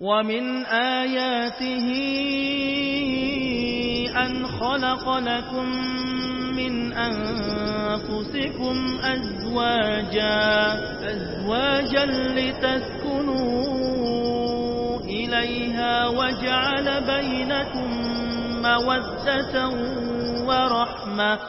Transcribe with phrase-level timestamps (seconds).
[0.00, 1.88] ومن آياته
[4.12, 5.66] أن خلق لكم
[6.56, 10.36] من أنفسكم أزواجا
[11.12, 12.04] أزواجا
[12.36, 13.46] لتسكنوا
[15.00, 17.88] إليها وجعل بينكم
[18.62, 19.54] مودة
[20.48, 21.40] ورحمة.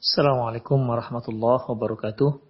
[0.00, 2.49] السلام عليكم ورحمة الله وبركاته.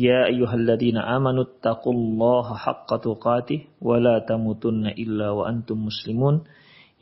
[0.00, 6.40] يا أيها الذين آمنوا اتقوا الله حق تقاته ولا تموتن إلا وأنتم مسلمون.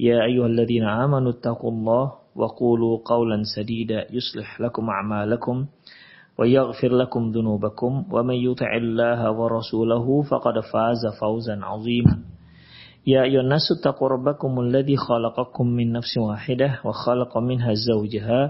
[0.00, 5.66] يا أيها الذين آمنوا اتقوا الله وقولوا قولا سديدا يصلح لكم أعمالكم
[6.38, 8.04] ويغفر لكم ذنوبكم.
[8.12, 12.18] ومن يطع الله ورسوله فقد فاز فوزا عظيما.
[13.06, 18.40] يا أيها الناس اتقوا ربكم الذي خلقكم من نفس واحدة وخلق منها زوجها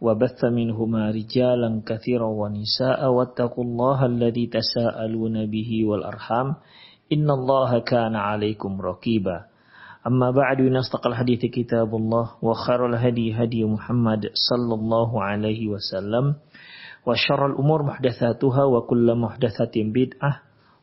[0.00, 6.48] وبث منهما رجالا كثيرا ونساء واتقوا الله الذي تساءلون به والأرحام
[7.12, 9.38] إن الله كان عليكم رقيبا
[10.06, 16.34] أما بعد نستقى الحديث كتاب الله وخير الهدي هدي محمد صلى الله عليه وسلم
[17.06, 20.32] وشر الأمور محدثاتها وكل محدثة بدعة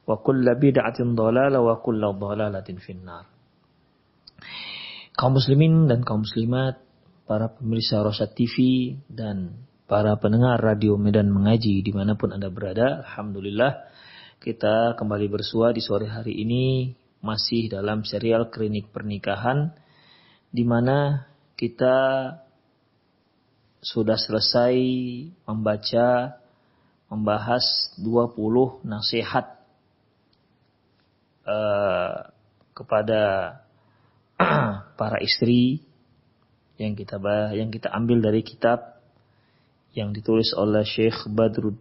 [0.07, 3.25] وكل بدعة ضلالة وكل ضلالة في النار
[5.11, 6.81] kaum muslimin dan kaum muslimat
[7.26, 8.54] para pemirsa Rosat TV
[9.10, 13.02] dan para pendengar radio Medan Mengaji di mana pun Anda berada.
[13.02, 13.82] Alhamdulillah
[14.38, 19.74] kita kembali bersua di sore hari ini masih dalam serial klinik pernikahan
[20.54, 21.26] di mana
[21.58, 22.30] kita
[23.82, 24.78] sudah selesai
[25.50, 26.38] membaca
[27.10, 29.46] membahas 20 nasihat
[31.42, 32.30] uh,
[32.70, 33.22] kepada
[35.00, 35.85] para istri
[36.76, 37.16] yang kita
[37.56, 39.00] yang kita ambil dari kitab
[39.96, 41.72] yang ditulis oleh Syekh Badr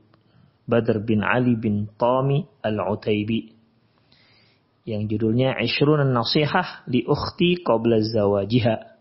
[0.65, 3.55] Badr bin Ali bin Tami Al-Utaibi
[4.85, 8.95] yang judulnya Ishrun Nasihah li Ukhti Qabla Zawajiha.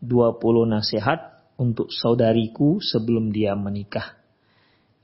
[0.00, 4.16] 20 nasihat untuk saudariku sebelum dia menikah.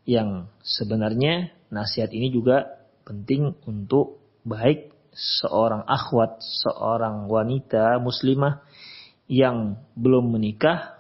[0.08, 2.64] Yang sebenarnya nasihat ini juga
[3.04, 8.64] penting untuk baik seorang akhwat, seorang wanita muslimah
[9.26, 10.96] yang belum menikah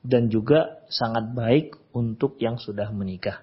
[0.00, 3.42] dan juga sangat baik untuk yang sudah menikah.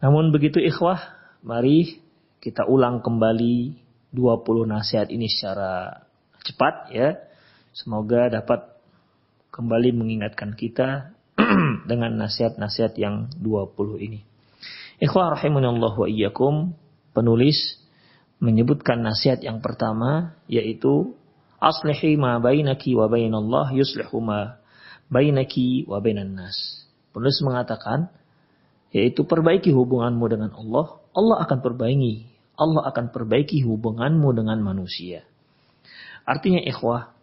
[0.00, 1.00] Namun begitu ikhwah,
[1.44, 2.00] mari
[2.40, 3.76] kita ulang kembali
[4.12, 6.04] 20 nasihat ini secara
[6.44, 7.08] cepat ya.
[7.70, 8.66] Semoga dapat
[9.52, 11.12] kembali mengingatkan kita
[11.90, 14.20] dengan nasihat-nasihat yang 20 ini.
[15.00, 16.76] Ikhwah rahimunallah wa iyyakum,
[17.16, 17.80] penulis
[18.40, 21.12] menyebutkan nasihat yang pertama yaitu
[21.60, 24.56] aslihi ma bainaki wa bainallah yuslihu ma
[25.12, 26.86] bainaki wa bainan nas.
[27.12, 28.08] Penulis mengatakan
[28.90, 32.26] yaitu perbaiki hubunganmu dengan Allah, Allah akan perbaiki.
[32.60, 35.24] Allah akan perbaiki hubunganmu dengan manusia.
[36.28, 37.16] Artinya ikhwah,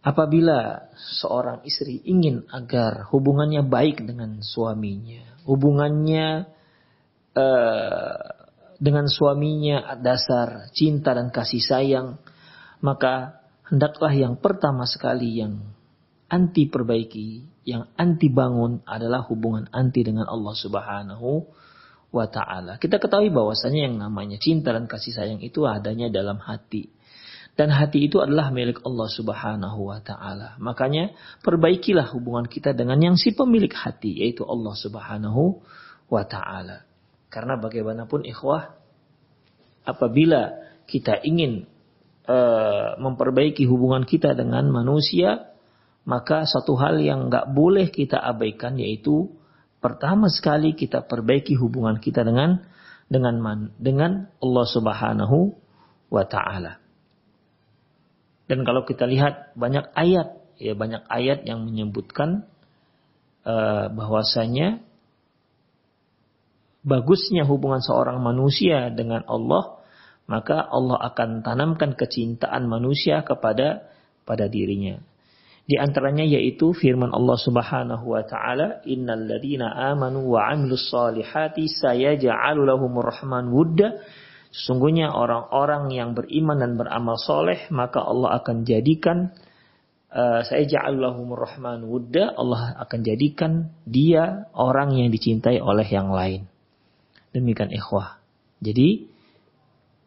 [0.00, 0.88] apabila
[1.20, 6.48] seorang istri ingin agar hubungannya baik dengan suaminya, hubungannya
[7.36, 8.39] uh,
[8.80, 12.16] dengan suaminya dasar cinta dan kasih sayang,
[12.80, 15.60] maka hendaklah yang pertama sekali yang
[16.32, 21.44] anti perbaiki, yang anti bangun adalah hubungan anti dengan Allah Subhanahu
[22.10, 22.80] wa taala.
[22.80, 26.88] Kita ketahui bahwasanya yang namanya cinta dan kasih sayang itu adanya dalam hati.
[27.58, 30.56] Dan hati itu adalah milik Allah Subhanahu wa taala.
[30.56, 31.12] Makanya
[31.44, 35.60] perbaikilah hubungan kita dengan yang si pemilik hati yaitu Allah Subhanahu
[36.08, 36.89] wa taala.
[37.30, 38.74] Karena bagaimanapun ikhwah,
[39.86, 40.60] apabila
[40.90, 41.70] kita ingin
[42.26, 45.54] uh, memperbaiki hubungan kita dengan manusia,
[46.02, 49.30] maka satu hal yang nggak boleh kita abaikan yaitu
[49.78, 52.66] pertama sekali kita perbaiki hubungan kita dengan
[53.06, 55.54] dengan man, dengan Allah Subhanahu
[56.10, 56.82] wa taala.
[58.50, 62.50] Dan kalau kita lihat banyak ayat ya banyak ayat yang menyebutkan
[63.46, 64.82] uh, bahwasanya
[66.80, 69.80] bagusnya hubungan seorang manusia dengan Allah,
[70.30, 73.90] maka Allah akan tanamkan kecintaan manusia kepada
[74.24, 75.00] pada dirinya.
[75.70, 82.66] Di antaranya yaitu firman Allah Subhanahu wa taala, "Innal ladzina amanu wa 'amilus solihati sayaj'alu
[82.66, 84.02] lahumur rahman wudda."
[84.50, 89.30] Sesungguhnya orang-orang yang beriman dan beramal soleh, maka Allah akan jadikan
[90.10, 96.49] uh, saya ja'allahumur rahman wudda, Allah akan jadikan dia orang yang dicintai oleh yang lain.
[97.30, 98.18] Demikian ikhwah.
[98.60, 99.06] Jadi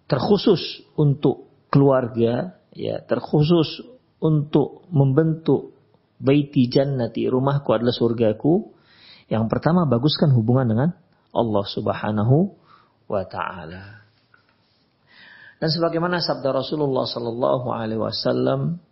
[0.05, 3.81] terkhusus untuk keluarga, ya terkhusus
[4.21, 5.73] untuk membentuk
[6.21, 8.71] baiti jannati, rumahku adalah surgaku.
[9.31, 10.89] Yang pertama baguskan hubungan dengan
[11.33, 12.53] Allah Subhanahu
[13.09, 14.03] wa taala.
[15.63, 18.83] Dan sebagaimana sabda Rasulullah Sallallahu Alaihi Wasallam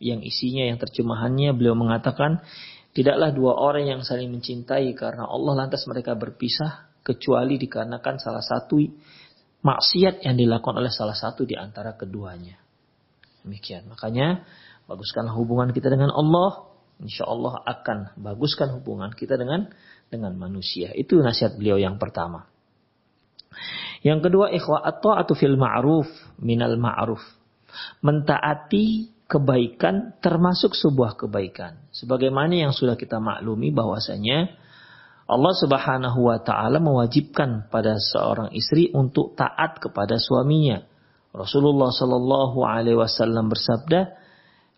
[0.00, 2.40] yang isinya yang terjemahannya beliau mengatakan
[2.96, 8.78] tidaklah dua orang yang saling mencintai karena Allah lantas mereka berpisah kecuali dikarenakan salah satu
[9.62, 12.58] maksiat yang dilakukan oleh salah satu di antara keduanya.
[13.42, 13.88] Demikian.
[13.90, 14.44] Makanya
[14.86, 16.68] baguskanlah hubungan kita dengan Allah.
[16.98, 19.70] Insya Allah akan baguskan hubungan kita dengan
[20.10, 20.90] dengan manusia.
[20.94, 22.50] Itu nasihat beliau yang pertama.
[24.02, 26.06] Yang kedua ikhwah atau fil ma'ruf
[26.42, 27.22] minal ma'ruf.
[28.02, 31.78] Mentaati kebaikan termasuk sebuah kebaikan.
[31.92, 34.56] Sebagaimana yang sudah kita maklumi bahwasanya
[35.28, 40.88] Allah Subhanahu wa taala mewajibkan pada seorang istri untuk taat kepada suaminya.
[41.36, 44.16] Rasulullah Shallallahu alaihi wasallam bersabda,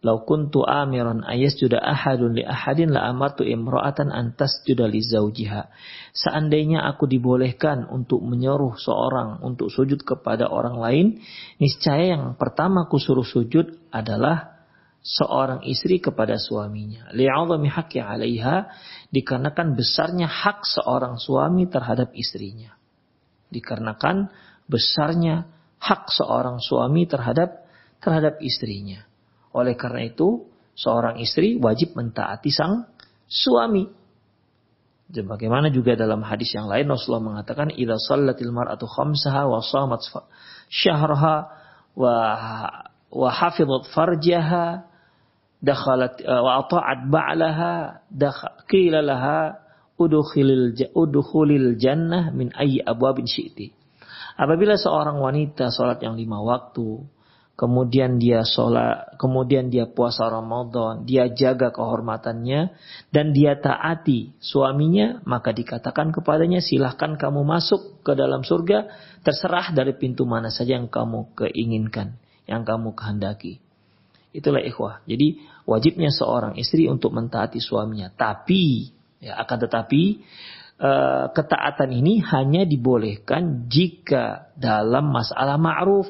[0.01, 5.69] Lau kuntu amiran ayasjuda ahadun li ahadin la amartu imra'atan antas juda li zaujiha.
[6.17, 11.07] Seandainya aku dibolehkan untuk menyuruh seorang untuk sujud kepada orang lain,
[11.61, 14.60] niscaya yang pertama aku suruh sujud adalah
[15.01, 17.09] seorang istri kepada suaminya.
[17.17, 18.69] Li'azami haqqi 'alaiha
[19.09, 22.77] dikarenakan besarnya hak seorang suami terhadap istrinya.
[23.49, 24.29] Dikarenakan
[24.69, 25.49] besarnya
[25.81, 27.65] hak seorang suami terhadap
[28.01, 29.05] terhadap istrinya.
[29.57, 32.87] Oleh karena itu, seorang istri wajib mentaati sang
[33.27, 33.89] suami.
[35.11, 40.07] Dan bagaimana juga dalam hadis yang lain Rasulullah mengatakan idza sallatil mar'atu khamsaha wa shamat
[40.71, 41.51] syahraha
[41.99, 42.15] wa
[43.11, 44.87] wa hafizat farjaha
[45.61, 47.73] dakhalat eh, wa ata'at ba'laha
[48.69, 49.61] qila laha
[50.01, 53.77] udkhilil udkhulil jannah min ayyi abwabin syi'ti.
[54.41, 57.05] Apabila seorang wanita salat yang lima waktu,
[57.61, 62.73] kemudian dia sholat, kemudian dia puasa Ramadan, dia jaga kehormatannya,
[63.13, 68.89] dan dia taati suaminya, maka dikatakan kepadanya, silahkan kamu masuk ke dalam surga,
[69.21, 72.17] terserah dari pintu mana saja yang kamu keinginkan,
[72.49, 73.61] yang kamu kehendaki.
[74.31, 75.03] Itulah ikhwah.
[75.07, 78.11] Jadi wajibnya seorang istri untuk mentaati suaminya.
[78.15, 80.03] Tapi, ya akan tetapi,
[80.79, 86.07] uh, ketaatan ini hanya dibolehkan jika dalam masalah ma'ruf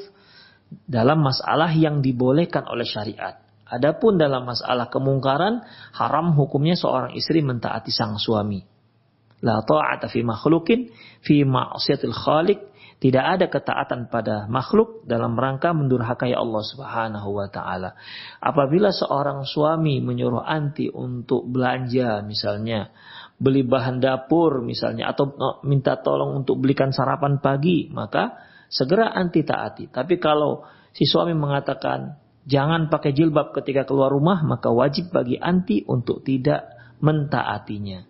[0.86, 3.42] dalam masalah yang dibolehkan oleh syariat.
[3.70, 5.62] Adapun dalam masalah kemungkaran,
[5.94, 8.62] haram hukumnya seorang istri mentaati sang suami.
[9.46, 10.90] La ta'ata fi makhlukin
[11.22, 12.58] fi ma'siyatil khaliq.
[13.00, 17.96] Tidak ada ketaatan pada makhluk dalam rangka mendurhakai Allah Subhanahu wa taala.
[18.44, 22.92] Apabila seorang suami menyuruh anti untuk belanja misalnya,
[23.40, 25.32] beli bahan dapur misalnya atau
[25.64, 28.36] minta tolong untuk belikan sarapan pagi, maka
[28.68, 29.88] segera anti taati.
[29.88, 35.80] Tapi kalau si suami mengatakan jangan pakai jilbab ketika keluar rumah, maka wajib bagi anti
[35.88, 36.68] untuk tidak
[37.00, 38.04] mentaatinya.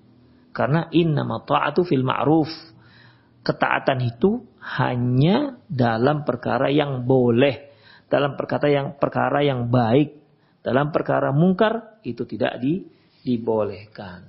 [0.50, 2.50] Karena innama ta'atu fil ma'ruf.
[3.40, 7.72] Ketaatan itu hanya dalam perkara yang boleh,
[8.12, 10.20] dalam perkara yang perkara yang baik,
[10.60, 12.84] dalam perkara mungkar itu tidak di,
[13.24, 14.28] dibolehkan.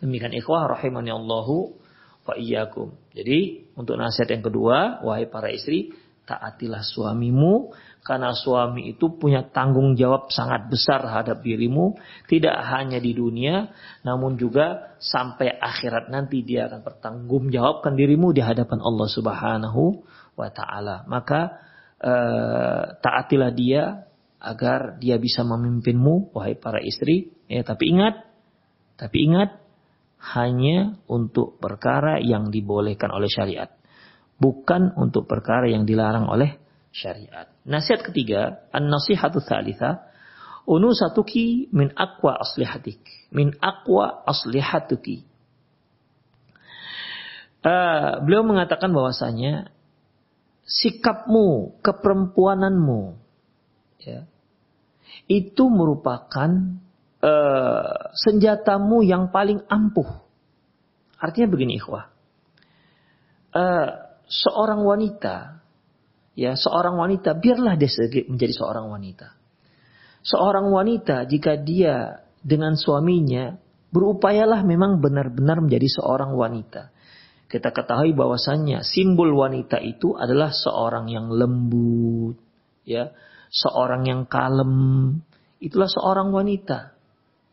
[0.00, 1.76] Demikian ikhwah rahimani Allahu
[2.24, 2.96] wa iyyakum.
[3.12, 5.92] Jadi untuk nasihat yang kedua, wahai para istri,
[6.28, 7.72] taatilah suamimu
[8.08, 11.92] karena suami itu punya tanggung jawab sangat besar terhadap dirimu,
[12.24, 13.68] tidak hanya di dunia,
[14.00, 20.00] namun juga sampai akhirat nanti dia akan bertanggung jawabkan dirimu di hadapan Allah Subhanahu
[20.40, 21.04] wa taala.
[21.04, 21.60] Maka
[22.00, 24.08] eh, taatilah dia
[24.40, 27.36] agar dia bisa memimpinmu wahai para istri.
[27.44, 28.24] Ya, tapi ingat,
[28.96, 29.60] tapi ingat
[30.32, 33.68] hanya untuk perkara yang dibolehkan oleh syariat.
[34.40, 37.50] Bukan untuk perkara yang dilarang oleh syariat.
[37.68, 40.08] Nasihat ketiga, an-nasihatu thalitha,
[40.68, 43.00] unusatuki min aqwa aslihatik.
[43.32, 45.24] Min aqwa aslihatuki.
[47.58, 49.74] Uh, beliau mengatakan bahwasanya
[50.62, 53.18] sikapmu, keperempuananmu,
[54.04, 54.28] ya,
[55.26, 56.78] itu merupakan
[57.20, 60.06] uh, senjatamu yang paling ampuh.
[61.18, 62.14] Artinya begini ikhwah.
[63.50, 63.88] Uh,
[64.30, 65.64] seorang wanita,
[66.38, 67.90] ya seorang wanita, biarlah dia
[68.30, 69.34] menjadi seorang wanita.
[70.22, 73.58] Seorang wanita jika dia dengan suaminya
[73.90, 76.94] berupayalah memang benar-benar menjadi seorang wanita.
[77.48, 82.36] Kita ketahui bahwasannya simbol wanita itu adalah seorang yang lembut,
[82.84, 83.10] ya,
[83.48, 85.16] seorang yang kalem.
[85.58, 86.94] Itulah seorang wanita.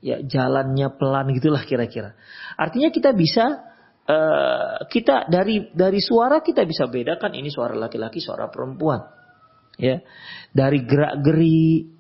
[0.04, 2.14] Ya, jalannya pelan gitulah kira-kira.
[2.60, 3.66] Artinya kita bisa
[4.06, 9.02] uh, kita dari dari suara kita bisa bedakan ini suara laki-laki, suara perempuan.
[9.76, 10.00] Ya.
[10.56, 11.92] Dari gerak-geri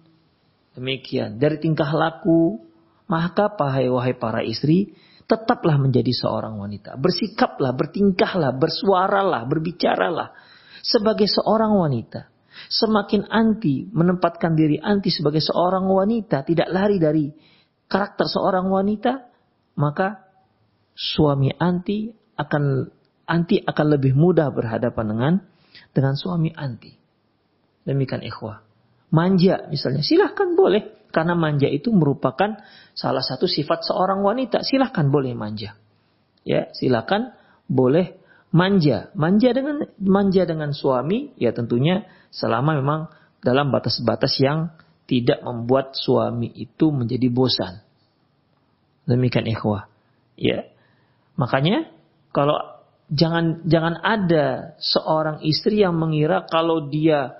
[0.78, 2.64] demikian, dari tingkah laku,
[3.12, 4.96] maka wahai wahai para istri,
[5.26, 6.96] tetaplah menjadi seorang wanita.
[6.96, 10.32] Bersikaplah, bertingkahlah, bersuaralah, berbicaralah
[10.86, 12.32] sebagai seorang wanita.
[12.72, 17.28] Semakin anti menempatkan diri anti sebagai seorang wanita, tidak lari dari
[17.92, 19.28] karakter seorang wanita,
[19.76, 20.25] maka
[20.96, 22.10] suami anti
[22.40, 22.88] akan
[23.28, 25.34] anti akan lebih mudah berhadapan dengan
[25.92, 26.96] dengan suami anti.
[27.86, 28.66] Demikian ikhwah.
[29.14, 31.08] Manja misalnya, silahkan boleh.
[31.14, 32.60] Karena manja itu merupakan
[32.92, 34.66] salah satu sifat seorang wanita.
[34.66, 35.78] Silahkan boleh manja.
[36.44, 37.32] Ya, silahkan
[37.72, 38.20] boleh
[38.52, 39.14] manja.
[39.16, 42.04] Manja dengan manja dengan suami, ya tentunya
[42.36, 43.02] selama memang
[43.40, 44.76] dalam batas-batas yang
[45.06, 47.80] tidak membuat suami itu menjadi bosan.
[49.06, 49.88] Demikian ikhwah.
[50.36, 50.75] Ya.
[51.36, 51.92] Makanya
[52.32, 52.58] kalau
[53.12, 57.38] jangan jangan ada seorang istri yang mengira kalau dia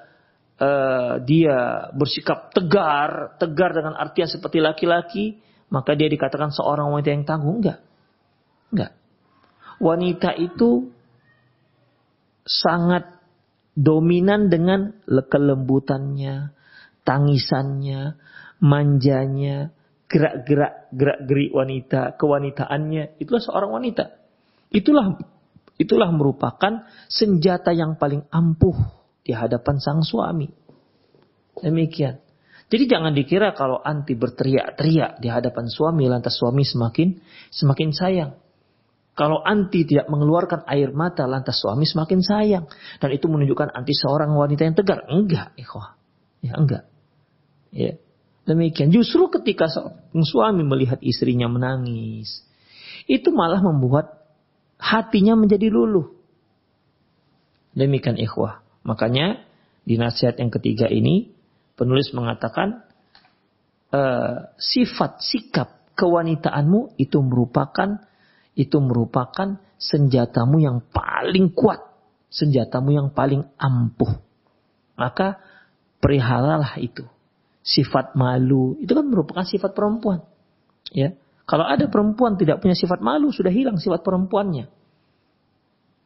[0.60, 5.40] uh, dia bersikap tegar, tegar dengan artian seperti laki-laki,
[5.72, 7.54] maka dia dikatakan seorang wanita yang tangguh.
[7.60, 7.80] Enggak.
[8.72, 8.92] Enggak.
[9.80, 10.92] Wanita itu
[12.46, 13.10] sangat
[13.76, 16.56] dominan dengan kelembutannya,
[17.04, 18.16] tangisannya,
[18.64, 19.76] manjanya,
[20.06, 23.18] gerak-gerak gerak-gerik wanita, kewanitaannya.
[23.18, 24.04] Itulah seorang wanita.
[24.70, 25.18] Itulah
[25.76, 28.76] itulah merupakan senjata yang paling ampuh
[29.26, 30.48] di hadapan sang suami.
[31.60, 32.22] Demikian.
[32.66, 37.22] Jadi jangan dikira kalau anti berteriak-teriak di hadapan suami lantas suami semakin
[37.54, 38.32] semakin sayang.
[39.16, 42.66] Kalau anti tidak mengeluarkan air mata lantas suami semakin sayang
[43.00, 45.08] dan itu menunjukkan anti seorang wanita yang tegar.
[45.08, 45.96] Enggak, ikhwah.
[46.44, 46.84] Ya enggak.
[47.72, 47.96] Ya.
[48.46, 48.94] Demikian.
[48.94, 49.66] Justru ketika
[50.14, 52.46] suami melihat istrinya menangis,
[53.10, 54.22] itu malah membuat
[54.78, 56.14] hatinya menjadi luluh.
[57.74, 58.62] Demikian ikhwah.
[58.86, 59.42] Makanya
[59.82, 61.34] di nasihat yang ketiga ini
[61.74, 62.86] penulis mengatakan
[63.90, 64.02] e,
[64.62, 68.06] sifat sikap kewanitaanmu itu merupakan
[68.56, 71.82] itu merupakan senjatamu yang paling kuat,
[72.32, 74.22] senjatamu yang paling ampuh.
[74.96, 75.44] Maka
[76.00, 77.04] perihalalah itu.
[77.66, 80.22] Sifat malu itu kan merupakan sifat perempuan.
[80.94, 81.18] Ya.
[81.50, 84.70] Kalau ada perempuan tidak punya sifat malu, sudah hilang sifat perempuannya.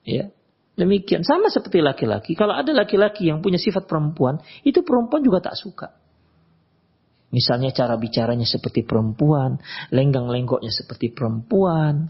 [0.08, 0.32] Ya.
[0.80, 2.40] Demikian sama seperti laki-laki.
[2.40, 5.92] Kalau ada laki-laki yang punya sifat perempuan, itu perempuan juga tak suka.
[7.36, 9.60] Misalnya cara bicaranya seperti perempuan,
[9.92, 12.10] lenggang-lenggoknya seperti perempuan,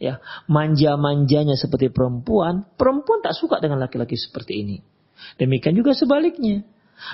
[0.00, 4.76] ya, manja-manjanya seperti perempuan, perempuan tak suka dengan laki-laki seperti ini.
[5.36, 6.64] Demikian juga sebaliknya.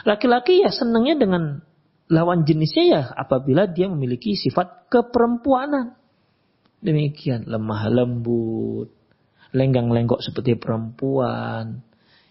[0.06, 1.66] Laki-laki ya senangnya dengan
[2.12, 5.97] lawan jenisnya ya apabila dia memiliki sifat keperempuanan.
[6.83, 8.92] Demikian lemah lembut,
[9.57, 11.81] lenggang-lenggok seperti perempuan,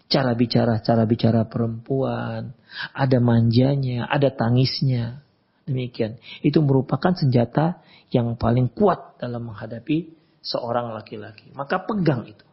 [0.06, 2.52] cara bicara cara bicara perempuan,
[2.94, 5.24] ada manjanya, ada tangisnya.
[5.62, 6.18] Demikian.
[6.42, 7.80] Itu merupakan senjata
[8.12, 10.10] yang paling kuat dalam menghadapi
[10.42, 11.54] seorang laki-laki.
[11.54, 12.44] Maka pegang itu.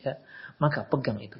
[0.00, 0.18] Ya,
[0.62, 1.36] maka pegang itu.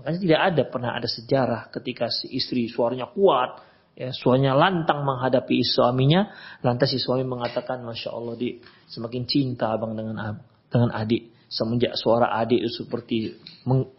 [0.00, 3.60] Makanya tidak ada pernah ada sejarah ketika si istri suaranya kuat,
[3.98, 6.30] ya, suaranya lantang menghadapi suaminya,
[6.62, 10.38] lantas si suami mengatakan, masya Allah di semakin cinta abang dengan
[10.70, 13.34] dengan adik semenjak suara adik itu seperti
[13.66, 13.90] meng,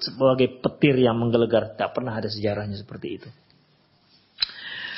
[0.00, 1.76] sebagai petir yang menggelegar.
[1.76, 3.28] Tak pernah ada sejarahnya seperti itu.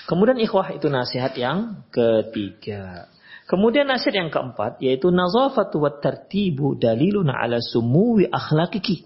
[0.07, 3.11] Kemudian ikhwah itu nasihat yang ketiga.
[3.51, 9.03] Kemudian nasihat yang keempat yaitu nazafatu wat tartibu daliluna ala sumuwi akhlakiki.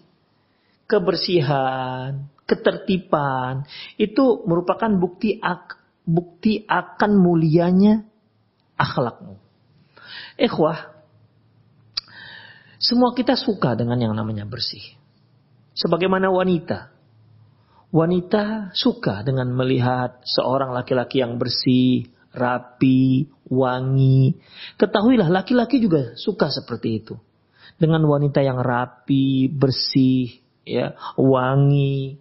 [0.90, 3.62] Kebersihan, ketertiban
[3.94, 8.02] itu merupakan bukti ak, bukti akan mulianya
[8.74, 9.38] akhlakmu.
[10.34, 10.90] Ikhwah,
[12.82, 14.82] semua kita suka dengan yang namanya bersih.
[15.78, 16.90] Sebagaimana wanita.
[17.94, 24.38] Wanita suka dengan melihat seorang laki-laki yang bersih, rapi, wangi.
[24.78, 27.14] Ketahuilah laki-laki juga suka seperti itu.
[27.78, 32.18] Dengan wanita yang rapi, bersih, ya, wangi.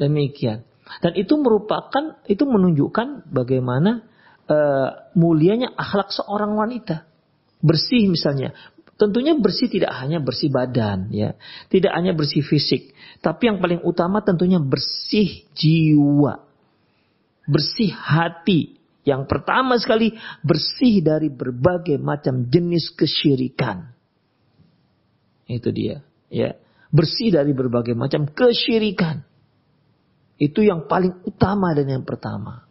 [0.00, 0.64] Demikian.
[1.04, 4.02] Dan itu merupakan itu menunjukkan bagaimana
[4.50, 7.06] uh, mulianya akhlak seorang wanita.
[7.60, 8.56] Bersih misalnya,
[9.00, 11.32] Tentunya bersih tidak hanya bersih badan ya,
[11.72, 12.92] tidak hanya bersih fisik,
[13.24, 16.44] tapi yang paling utama tentunya bersih jiwa.
[17.48, 18.76] Bersih hati.
[19.08, 20.12] Yang pertama sekali
[20.44, 23.88] bersih dari berbagai macam jenis kesyirikan.
[25.48, 26.60] Itu dia, ya.
[26.90, 29.22] Bersih dari berbagai macam kesyirikan.
[30.40, 32.66] Itu yang paling utama dan yang pertama.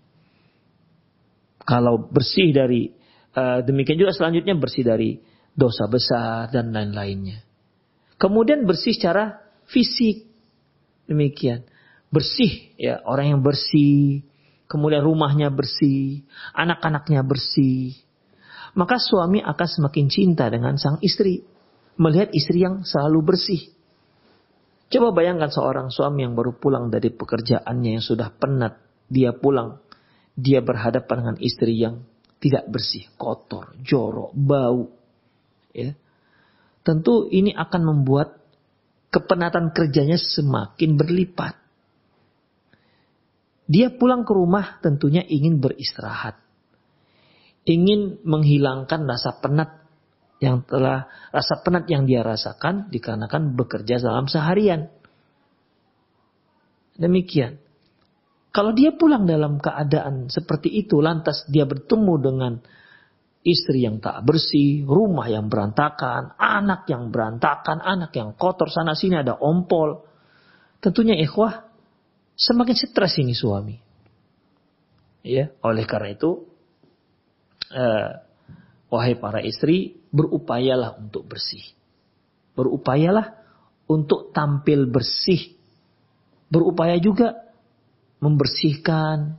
[1.63, 2.89] Kalau bersih dari
[3.37, 5.21] uh, demikian juga selanjutnya bersih dari
[5.53, 7.45] dosa besar dan lain-lainnya.
[8.19, 10.27] Kemudian bersih secara fisik.
[11.07, 11.63] Demikian.
[12.09, 14.25] Bersih ya, orang yang bersih,
[14.65, 16.25] kemudian rumahnya bersih,
[16.57, 17.93] anak-anaknya bersih.
[18.73, 21.45] Maka suami akan semakin cinta dengan sang istri.
[22.01, 23.78] Melihat istri yang selalu bersih.
[24.89, 28.81] Coba bayangkan seorang suami yang baru pulang dari pekerjaannya yang sudah penat.
[29.05, 29.85] Dia pulang.
[30.33, 32.09] Dia berhadapan dengan istri yang
[32.41, 34.89] tidak bersih, kotor, jorok, bau.
[35.77, 35.93] Ya.
[36.81, 38.39] Tentu ini akan membuat
[39.13, 41.53] kepenatan kerjanya semakin berlipat.
[43.69, 46.41] Dia pulang ke rumah tentunya ingin beristirahat.
[47.69, 49.78] Ingin menghilangkan rasa penat
[50.39, 54.87] yang telah rasa penat yang dia rasakan dikarenakan bekerja dalam seharian.
[56.95, 57.59] Demikian.
[58.49, 62.53] Kalau dia pulang dalam keadaan seperti itu, lantas dia bertemu dengan
[63.45, 69.21] istri yang tak bersih, rumah yang berantakan, anak yang berantakan, anak yang kotor, sana sini
[69.21, 70.03] ada ompol.
[70.79, 71.67] Tentunya ikhwah,
[72.35, 73.75] semakin stres ini suami.
[75.23, 76.47] Ya, oleh karena itu,
[77.75, 78.11] eh,
[78.89, 81.63] wahai para istri, berupayalah untuk bersih.
[82.57, 83.39] Berupayalah
[83.89, 85.57] untuk tampil bersih.
[86.49, 87.33] Berupaya juga
[88.19, 89.37] membersihkan,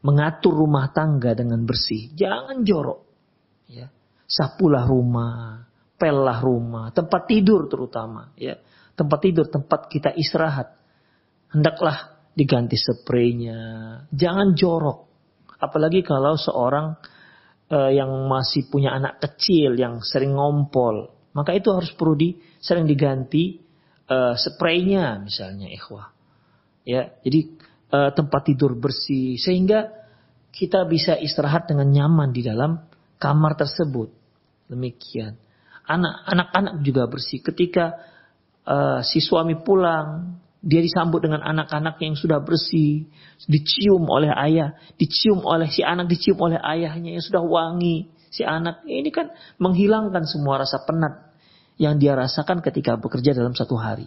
[0.00, 2.12] mengatur rumah tangga dengan bersih.
[2.16, 3.00] Jangan jorok.
[3.68, 3.92] Ya.
[4.24, 5.68] Sapulah rumah,
[6.00, 8.32] pellah rumah, tempat tidur terutama.
[8.34, 8.58] Ya.
[8.96, 10.76] Tempat tidur, tempat kita istirahat.
[11.52, 13.60] Hendaklah diganti spraynya.
[14.12, 15.08] Jangan jorok.
[15.60, 16.96] Apalagi kalau seorang
[17.70, 22.84] uh, yang masih punya anak kecil yang sering ngompol, maka itu harus perlu di sering
[22.84, 23.62] diganti
[24.10, 26.10] uh, spraynya misalnya ikhwah.
[26.82, 27.54] Ya, jadi
[27.94, 29.94] uh, tempat tidur bersih sehingga
[30.50, 32.82] kita bisa istirahat dengan nyaman di dalam
[33.22, 34.10] kamar tersebut.
[34.66, 35.38] Demikian.
[35.86, 37.42] Anak-anak juga bersih.
[37.42, 37.98] Ketika
[38.66, 43.08] uh, si suami pulang, dia disambut dengan anak-anak yang sudah bersih,
[43.48, 48.12] dicium oleh ayah, dicium oleh si anak, dicium oleh ayahnya yang sudah wangi.
[48.28, 51.32] Si anak ini kan menghilangkan semua rasa penat
[51.80, 54.06] yang dia rasakan ketika bekerja dalam satu hari.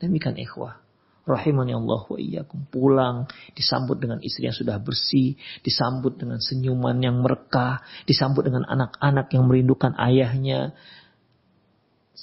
[0.00, 0.80] Demikian ikhwah.
[1.28, 2.64] Rahimani Allah wa iyyakum.
[2.72, 9.28] Pulang, disambut dengan istri yang sudah bersih, disambut dengan senyuman yang merekah, disambut dengan anak-anak
[9.36, 10.72] yang merindukan ayahnya,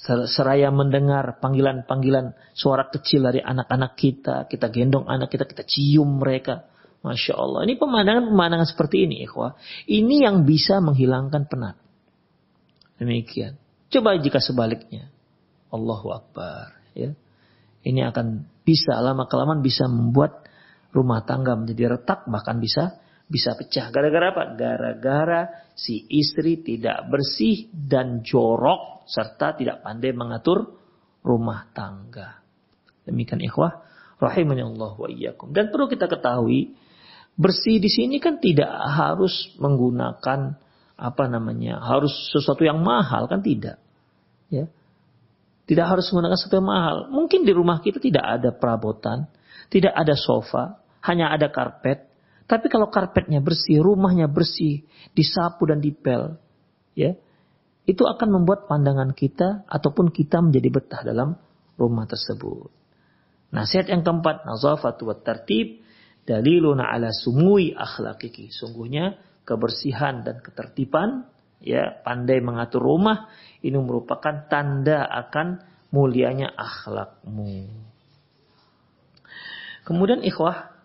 [0.04, 6.68] seraya mendengar panggilan-panggilan suara kecil dari anak-anak kita, kita gendong anak kita, kita cium mereka.
[7.06, 7.62] Masya Allah.
[7.70, 9.54] Ini pemandangan-pemandangan seperti ini, ikhwah.
[9.86, 11.78] Ini yang bisa menghilangkan penat.
[12.98, 13.60] Demikian.
[13.86, 15.06] Coba jika sebaliknya.
[15.70, 16.74] Allahu Akbar.
[16.98, 17.14] Ya.
[17.86, 20.42] Ini akan bisa lama kelamaan bisa membuat
[20.90, 23.90] rumah tangga menjadi retak bahkan bisa bisa pecah.
[23.90, 24.44] Gara-gara apa?
[24.54, 25.40] Gara-gara
[25.74, 30.78] si istri tidak bersih dan jorok serta tidak pandai mengatur
[31.26, 32.42] rumah tangga.
[33.06, 33.82] Demikian ikhwah
[34.22, 35.50] rahimani Allah wa iyyakum.
[35.50, 36.74] Dan perlu kita ketahui
[37.36, 40.56] bersih di sini kan tidak harus menggunakan
[40.96, 41.82] apa namanya?
[41.82, 43.82] harus sesuatu yang mahal kan tidak.
[44.48, 44.70] Ya.
[45.66, 46.96] Tidak harus menggunakan sesuatu yang mahal.
[47.10, 49.26] Mungkin di rumah kita tidak ada perabotan,
[49.66, 52.05] tidak ada sofa, hanya ada karpet,
[52.46, 54.86] tapi kalau karpetnya bersih, rumahnya bersih,
[55.18, 56.38] disapu dan dipel,
[56.94, 57.18] ya,
[57.86, 61.34] itu akan membuat pandangan kita ataupun kita menjadi betah dalam
[61.74, 62.70] rumah tersebut.
[63.50, 65.82] Nasihat yang keempat, nazafatu wa tertib,
[66.22, 68.54] daliluna ala sumui akhlakiki.
[68.54, 71.26] Sungguhnya kebersihan dan ketertiban,
[71.58, 73.26] ya, pandai mengatur rumah,
[73.62, 77.70] ini merupakan tanda akan mulianya akhlakmu.
[79.86, 80.75] Kemudian ikhwah,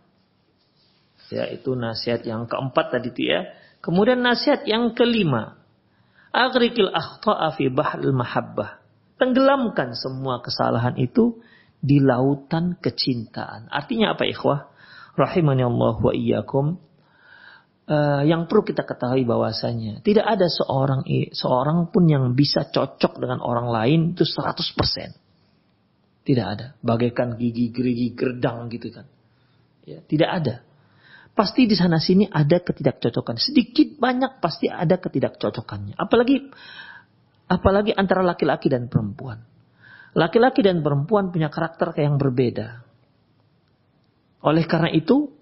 [1.31, 3.47] Ya, itu nasihat yang keempat tadi ya.
[3.79, 5.57] Kemudian nasihat yang kelima.
[6.35, 8.83] Agrikil akhta'a fi bahril mahabbah.
[9.15, 11.39] Tenggelamkan semua kesalahan itu
[11.79, 13.71] di lautan kecintaan.
[13.71, 14.69] Artinya apa ikhwah?
[15.15, 16.77] Rahimani Allah wa iyyakum.
[17.91, 21.03] Uh, yang perlu kita ketahui bahwasanya tidak ada seorang
[21.35, 25.17] seorang pun yang bisa cocok dengan orang lain itu 100%.
[26.21, 26.77] Tidak ada.
[26.79, 29.09] Bagaikan gigi gerigi gerdang gitu kan.
[29.83, 30.55] Ya, tidak ada.
[31.41, 33.33] Pasti di sana sini ada ketidakcocokan.
[33.41, 35.97] Sedikit banyak pasti ada ketidakcocokannya.
[35.97, 36.37] Apalagi
[37.49, 39.41] apalagi antara laki-laki dan perempuan.
[40.13, 42.85] Laki-laki dan perempuan punya karakter yang berbeda.
[44.45, 45.33] Oleh karena itu,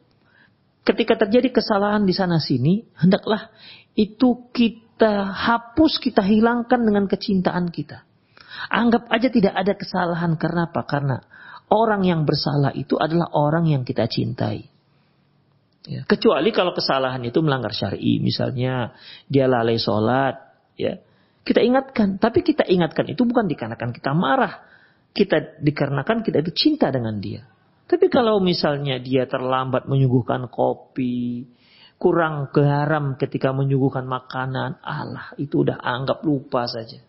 [0.88, 3.52] ketika terjadi kesalahan di sana sini, hendaklah
[3.92, 8.08] itu kita hapus, kita hilangkan dengan kecintaan kita.
[8.72, 10.80] Anggap aja tidak ada kesalahan karena apa?
[10.88, 11.20] Karena
[11.68, 14.79] orang yang bersalah itu adalah orang yang kita cintai.
[15.88, 16.04] Ya.
[16.04, 18.92] Kecuali kalau kesalahan itu melanggar syari, misalnya
[19.32, 20.36] dia lalai sholat,
[20.76, 21.00] ya
[21.48, 22.20] kita ingatkan.
[22.20, 24.60] Tapi kita ingatkan itu bukan dikarenakan kita marah,
[25.16, 27.48] kita dikarenakan kita itu cinta dengan dia.
[27.90, 31.50] Tapi kalau misalnya dia terlambat menyuguhkan kopi,
[31.98, 37.02] kurang garam ketika menyuguhkan makanan, Allah itu udah anggap lupa saja.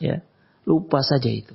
[0.00, 0.24] Ya,
[0.64, 1.52] lupa saja itu.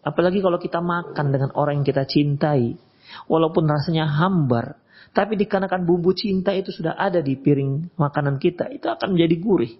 [0.00, 2.80] Apalagi kalau kita makan dengan orang yang kita cintai,
[3.28, 4.80] walaupun rasanya hambar,
[5.12, 9.72] tapi dikarenakan bumbu cinta itu sudah ada di piring makanan kita, itu akan menjadi gurih.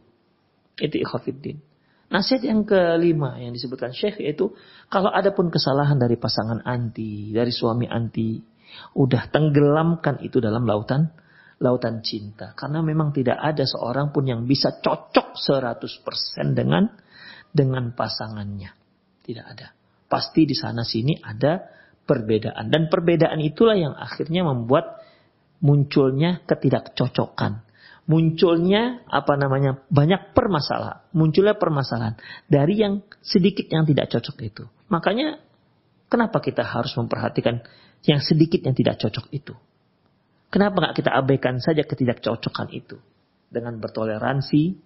[0.76, 1.56] Itu ikhafiddin.
[2.12, 4.52] Nasihat yang kelima yang disebutkan Syekh itu
[4.92, 8.36] kalau ada pun kesalahan dari pasangan anti, dari suami anti,
[9.00, 11.08] udah tenggelamkan itu dalam lautan
[11.64, 12.52] lautan cinta.
[12.52, 16.92] Karena memang tidak ada seorang pun yang bisa cocok 100% dengan
[17.48, 18.76] dengan pasangannya.
[19.24, 19.72] Tidak ada.
[20.04, 21.64] Pasti di sana sini ada
[22.04, 25.00] perbedaan dan perbedaan itulah yang akhirnya membuat
[25.62, 27.72] munculnya ketidakcocokan
[28.03, 32.18] munculnya apa namanya banyak permasalahan, munculnya permasalahan
[32.51, 34.64] dari yang sedikit yang tidak cocok itu.
[34.90, 35.38] Makanya
[36.11, 37.62] kenapa kita harus memperhatikan
[38.03, 39.55] yang sedikit yang tidak cocok itu?
[40.53, 42.98] Kenapa nggak kita abaikan saja ketidakcocokan itu
[43.48, 44.77] dengan bertoleransi,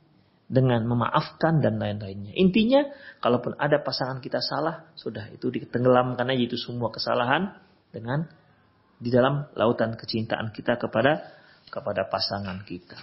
[0.47, 2.31] dengan memaafkan dan lain-lainnya.
[2.39, 2.87] Intinya,
[3.19, 7.59] kalaupun ada pasangan kita salah, sudah itu ditenggelamkan aja itu semua kesalahan
[7.91, 8.31] dengan
[8.97, 11.37] di dalam lautan kecintaan kita kepada
[11.69, 12.97] kepada pasangan kita.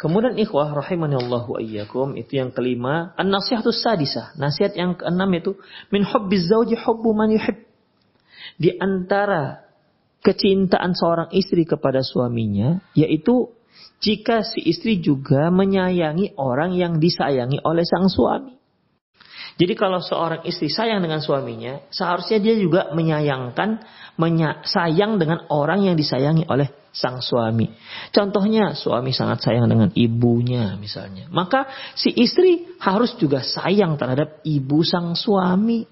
[0.00, 4.32] Kemudian ikhwah rahimani Allah wa iyyakum itu yang kelima, an-nasihatus sadisah.
[4.40, 5.60] Nasihat yang keenam itu
[5.92, 7.68] min hubbiz zauji hubbu man yuhib.
[8.56, 9.60] Di antara
[10.24, 13.52] kecintaan seorang istri kepada suaminya yaitu
[14.00, 18.59] jika si istri juga menyayangi orang yang disayangi oleh sang suami.
[19.60, 23.84] Jadi kalau seorang istri sayang dengan suaminya, seharusnya dia juga menyayangkan,
[24.16, 27.68] menya sayang dengan orang yang disayangi oleh sang suami.
[28.08, 31.28] Contohnya suami sangat sayang dengan ibunya misalnya.
[31.28, 35.84] Maka si istri harus juga sayang terhadap ibu sang suami.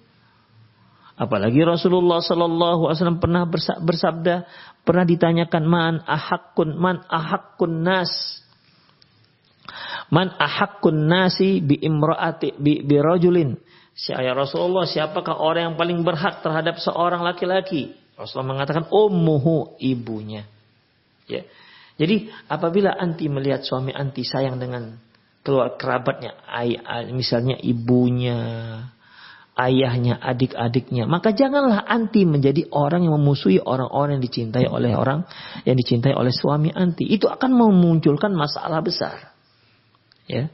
[1.19, 3.45] Apalagi Rasulullah Sallallahu Alaihi Wasallam pernah
[3.85, 4.35] bersabda,
[4.81, 8.41] pernah ditanyakan man ahakun man ahakun nas
[10.09, 13.61] Man ahakun nasi bi imraati bi, bi rajulin.
[14.09, 17.93] Ya Rasulullah, siapakah orang yang paling berhak terhadap seorang laki-laki?
[18.15, 20.47] Rasulullah mengatakan ummuhu ibunya.
[21.27, 21.45] Ya.
[21.99, 24.97] Jadi apabila anti melihat suami anti sayang dengan
[25.43, 28.39] keluar kerabatnya, ay, ay, misalnya ibunya,
[29.59, 35.27] ayahnya, adik-adiknya, maka janganlah anti menjadi orang yang memusuhi orang-orang yang dicintai oleh orang
[35.67, 37.03] yang dicintai oleh suami anti.
[37.03, 39.38] Itu akan memunculkan masalah besar
[40.29, 40.53] ya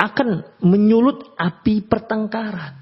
[0.00, 2.80] akan menyulut api pertengkaran.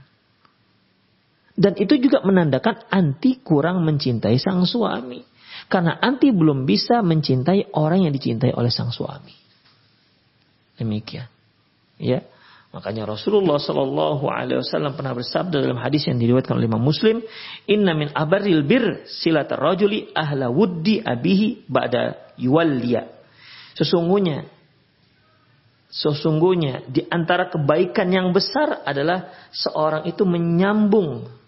[1.59, 5.27] Dan itu juga menandakan anti kurang mencintai sang suami.
[5.67, 9.35] Karena anti belum bisa mencintai orang yang dicintai oleh sang suami.
[10.79, 11.27] Demikian.
[11.99, 12.23] Ya.
[12.71, 17.25] Makanya Rasulullah Shallallahu Alaihi Wasallam pernah bersabda dalam hadis yang diriwayatkan oleh Imam Muslim,
[17.67, 23.09] Inna min abaril bir silat rajuli ahla wuddi abihi ba'da yuwalliya.
[23.75, 24.47] Sesungguhnya
[25.89, 31.39] Sesungguhnya di antara kebaikan yang besar adalah seorang itu menyambung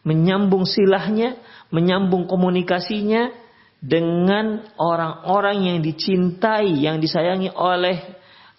[0.00, 1.36] menyambung silahnya,
[1.68, 3.32] menyambung komunikasinya
[3.80, 8.00] dengan orang-orang yang dicintai, yang disayangi oleh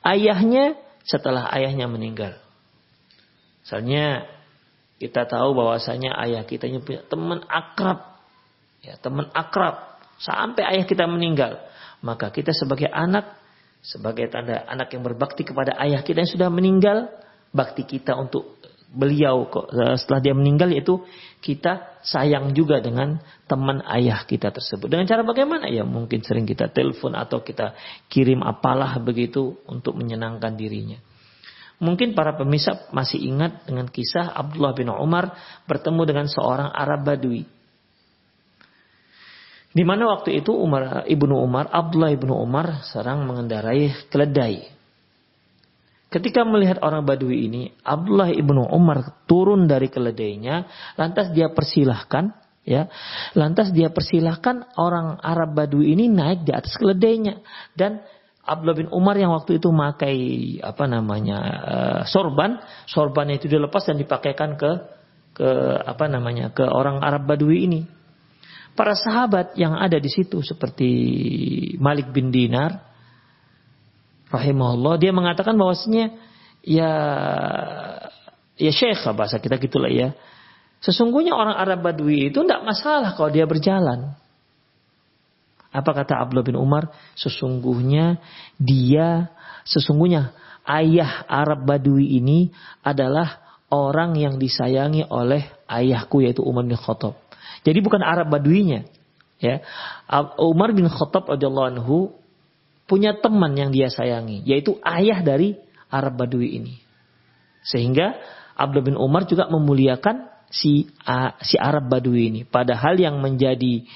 [0.05, 2.37] ayahnya setelah ayahnya meninggal.
[3.61, 4.25] Misalnya
[5.01, 8.21] kita tahu bahwasanya ayah kita punya teman akrab,
[8.81, 9.97] ya teman akrab.
[10.21, 11.57] Sampai ayah kita meninggal,
[12.05, 13.40] maka kita sebagai anak
[13.81, 17.09] sebagai tanda anak yang berbakti kepada ayah kita yang sudah meninggal,
[17.49, 20.99] bakti kita untuk beliau eh, setelah dia meninggal yaitu
[21.39, 23.17] kita sayang juga dengan
[23.47, 24.91] teman ayah kita tersebut.
[24.91, 25.71] Dengan cara bagaimana?
[25.71, 27.73] Ya mungkin sering kita telepon atau kita
[28.11, 30.99] kirim apalah begitu untuk menyenangkan dirinya.
[31.81, 35.33] Mungkin para pemirsa masih ingat dengan kisah Abdullah bin Umar
[35.65, 37.60] bertemu dengan seorang Arab Badui
[39.71, 44.67] di mana waktu itu Umar ibnu Umar, Abdullah ibnu Umar sedang mengendarai keledai.
[46.11, 50.67] Ketika melihat orang Badui ini, Abdullah ibnu Umar turun dari keledainya,
[50.99, 52.35] lantas dia persilahkan,
[52.67, 52.91] ya,
[53.31, 57.39] lantas dia persilahkan orang Arab Badui ini naik di atas keledainya
[57.71, 58.03] dan
[58.43, 60.17] Abdullah bin Umar yang waktu itu memakai
[60.59, 62.59] apa namanya uh, sorban,
[62.91, 64.71] sorbannya itu dilepas dan dipakaikan ke
[65.31, 65.49] ke
[65.87, 68.00] apa namanya ke orang Arab Badui ini
[68.75, 70.89] para sahabat yang ada di situ seperti
[71.77, 72.81] Malik bin Dinar
[74.31, 76.15] rahimahullah dia mengatakan bahwasanya
[76.63, 76.91] ya
[78.55, 80.13] ya syekh bahasa kita gitulah ya.
[80.81, 84.17] Sesungguhnya orang Arab Badui itu tidak masalah kalau dia berjalan.
[85.71, 86.89] Apa kata Abdullah bin Umar?
[87.13, 88.17] Sesungguhnya
[88.57, 89.29] dia,
[89.61, 90.33] sesungguhnya
[90.65, 92.49] ayah Arab Badui ini
[92.81, 97.15] adalah orang yang disayangi oleh ayahku yaitu Umar bin Khattab.
[97.61, 98.85] Jadi bukan Arab Baduinya.
[99.41, 99.65] Ya.
[100.37, 101.97] Umar bin Khattab radhiyallahu anhu
[102.85, 106.75] punya teman yang dia sayangi, yaitu ayah dari Arab Badui ini.
[107.65, 108.19] Sehingga
[108.53, 110.91] Abdullah bin Umar juga memuliakan si
[111.41, 112.41] si Arab Badui ini.
[112.43, 113.87] Padahal yang menjadi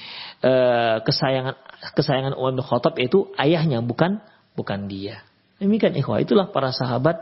[0.42, 1.54] uh, kesayangan
[1.94, 4.18] kesayangan Umar bin Khattab itu ayahnya bukan
[4.58, 5.22] bukan dia.
[5.60, 7.20] Demikian ikhwah itulah para sahabat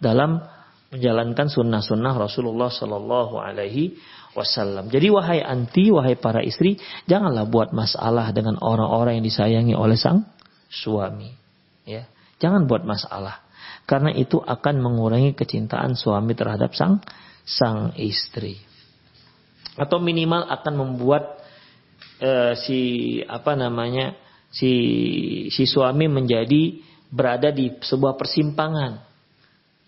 [0.00, 0.44] dalam
[0.92, 3.98] menjalankan sunnah-sunnah Rasulullah Shallallahu Alaihi
[4.34, 4.90] Wasallam.
[4.90, 10.26] Jadi wahai anti, wahai para istri, janganlah buat masalah dengan orang-orang yang disayangi oleh sang
[10.66, 11.30] suami.
[11.86, 12.10] Ya,
[12.42, 13.44] jangan buat masalah
[13.84, 17.04] karena itu akan mengurangi kecintaan suami terhadap sang
[17.44, 18.56] sang istri
[19.76, 21.44] atau minimal akan membuat
[22.24, 24.16] uh, si apa namanya
[24.48, 24.72] si
[25.52, 26.80] si suami menjadi
[27.12, 29.04] berada di sebuah persimpangan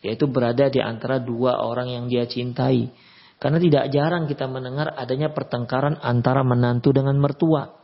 [0.05, 2.93] yaitu berada di antara dua orang yang dia cintai
[3.37, 7.77] karena tidak jarang kita mendengar adanya pertengkaran antara menantu dengan mertua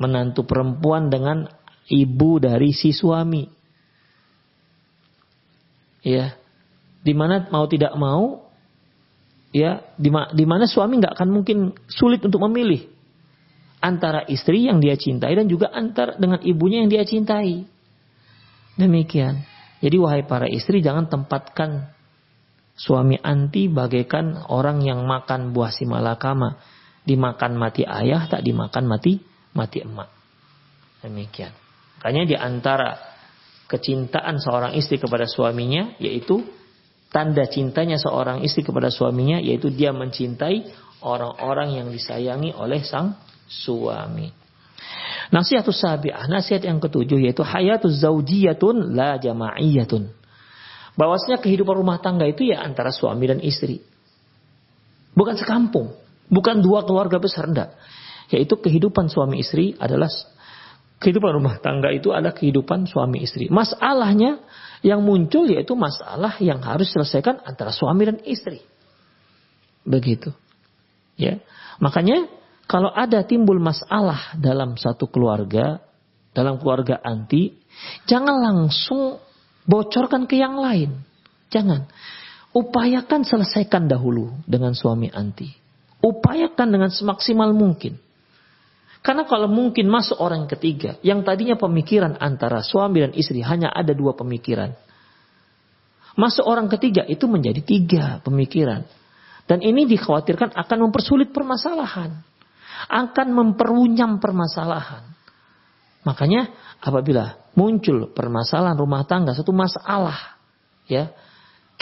[0.00, 1.44] menantu perempuan dengan
[1.88, 3.44] ibu dari si suami
[6.02, 6.34] ya
[7.02, 8.48] di mana mau tidak mau
[9.52, 12.92] ya di mana suami nggak akan mungkin sulit untuk memilih
[13.82, 17.66] antara istri yang dia cintai dan juga antar dengan ibunya yang dia cintai.
[18.78, 19.42] Demikian.
[19.82, 21.90] Jadi wahai para istri jangan tempatkan
[22.76, 26.58] suami anti bagaikan orang yang makan buah si malakama.
[27.02, 29.18] Dimakan mati ayah, tak dimakan mati
[29.58, 30.06] mati emak.
[31.02, 31.50] Demikian.
[31.98, 32.94] Makanya di antara
[33.66, 36.46] kecintaan seorang istri kepada suaminya yaitu
[37.10, 40.68] tanda cintanya seorang istri kepada suaminya yaitu dia mencintai
[41.02, 43.18] orang-orang yang disayangi oleh sang
[43.50, 44.30] suami.
[45.32, 50.21] Nasihat sabi'ah, nasihat yang ketujuh yaitu hayatuz zaujiyatun la jama'iyatun.
[50.92, 53.80] Bahwasanya kehidupan rumah tangga itu ya antara suami dan istri.
[55.12, 55.92] Bukan sekampung,
[56.28, 57.76] bukan dua keluarga besar enggak.
[58.32, 60.08] Yaitu kehidupan suami istri adalah
[61.02, 63.48] kehidupan rumah tangga itu adalah kehidupan suami istri.
[63.48, 64.40] Masalahnya
[64.80, 68.60] yang muncul yaitu masalah yang harus diselesaikan antara suami dan istri.
[69.82, 70.30] Begitu.
[71.18, 71.42] Ya.
[71.82, 72.30] Makanya
[72.70, 75.82] kalau ada timbul masalah dalam satu keluarga,
[76.32, 77.52] dalam keluarga anti,
[78.06, 79.20] jangan langsung
[79.66, 80.96] bocorkan ke yang lain.
[81.52, 81.86] Jangan.
[82.52, 85.48] Upayakan selesaikan dahulu dengan suami anti.
[86.04, 87.96] Upayakan dengan semaksimal mungkin.
[89.02, 93.90] Karena kalau mungkin masuk orang ketiga, yang tadinya pemikiran antara suami dan istri hanya ada
[93.90, 94.70] dua pemikiran.
[96.14, 98.84] Masuk orang ketiga itu menjadi tiga pemikiran.
[99.48, 102.14] Dan ini dikhawatirkan akan mempersulit permasalahan.
[102.86, 105.11] Akan memperunyam permasalahan.
[106.02, 106.50] Makanya
[106.82, 110.38] apabila muncul permasalahan rumah tangga, satu masalah,
[110.90, 111.14] ya,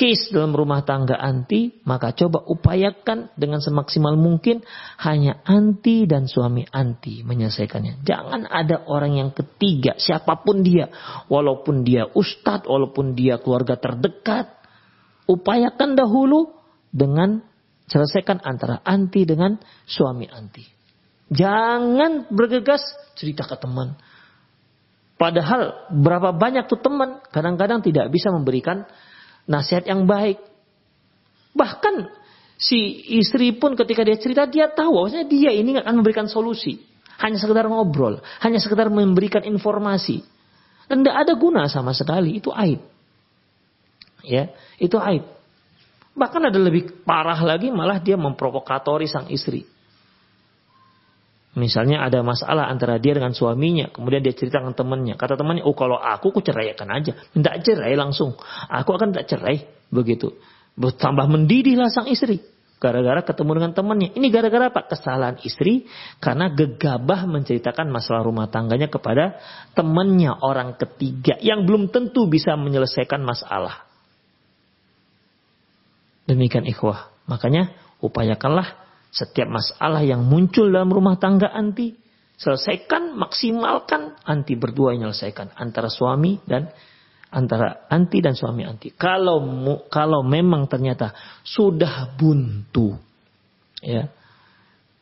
[0.01, 4.65] case dalam rumah tangga anti, maka coba upayakan dengan semaksimal mungkin
[5.01, 8.01] hanya anti dan suami anti menyelesaikannya.
[8.05, 10.89] Jangan ada orang yang ketiga, siapa pun dia,
[11.29, 14.49] walaupun dia ustadz, walaupun dia keluarga terdekat,
[15.29, 16.49] upayakan dahulu
[16.89, 17.45] dengan
[17.91, 20.65] selesaikan antara anti dengan suami anti.
[21.31, 22.83] Jangan bergegas
[23.15, 23.95] cerita ke teman.
[25.21, 28.89] Padahal berapa banyak tuh teman kadang-kadang tidak bisa memberikan
[29.45, 30.41] nasihat yang baik.
[31.53, 32.09] Bahkan
[32.57, 36.81] si istri pun ketika dia cerita dia tahu bahwasanya dia ini akan memberikan solusi.
[37.21, 40.25] Hanya sekedar ngobrol, hanya sekedar memberikan informasi.
[40.89, 42.81] Dan tidak ada guna sama sekali, itu aib.
[44.25, 45.29] Ya, itu aib.
[46.17, 49.69] Bahkan ada lebih parah lagi malah dia memprovokatori sang istri.
[51.51, 55.19] Misalnya ada masalah antara dia dengan suaminya, kemudian dia cerita dengan temannya.
[55.19, 57.19] Kata temannya, oh kalau aku, aku ceraikan aja.
[57.35, 58.39] Minta cerai langsung.
[58.71, 59.67] Aku akan tak cerai.
[59.91, 60.31] Begitu.
[60.79, 62.39] Bertambah mendidihlah sang istri.
[62.79, 64.09] Gara-gara ketemu dengan temannya.
[64.15, 64.87] Ini gara-gara apa?
[64.87, 65.91] Kesalahan istri.
[66.23, 69.37] Karena gegabah menceritakan masalah rumah tangganya kepada
[69.75, 71.35] temannya orang ketiga.
[71.43, 73.91] Yang belum tentu bisa menyelesaikan masalah.
[76.31, 77.11] Demikian ikhwah.
[77.27, 81.95] Makanya upayakanlah setiap masalah yang muncul dalam rumah tangga anti,
[82.39, 86.71] selesaikan, maksimalkan, anti berdua menyelesaikan antara suami dan
[87.35, 88.95] antara anti dan suami anti.
[88.95, 89.43] Kalau
[89.91, 92.95] kalau memang ternyata sudah buntu,
[93.83, 94.07] ya,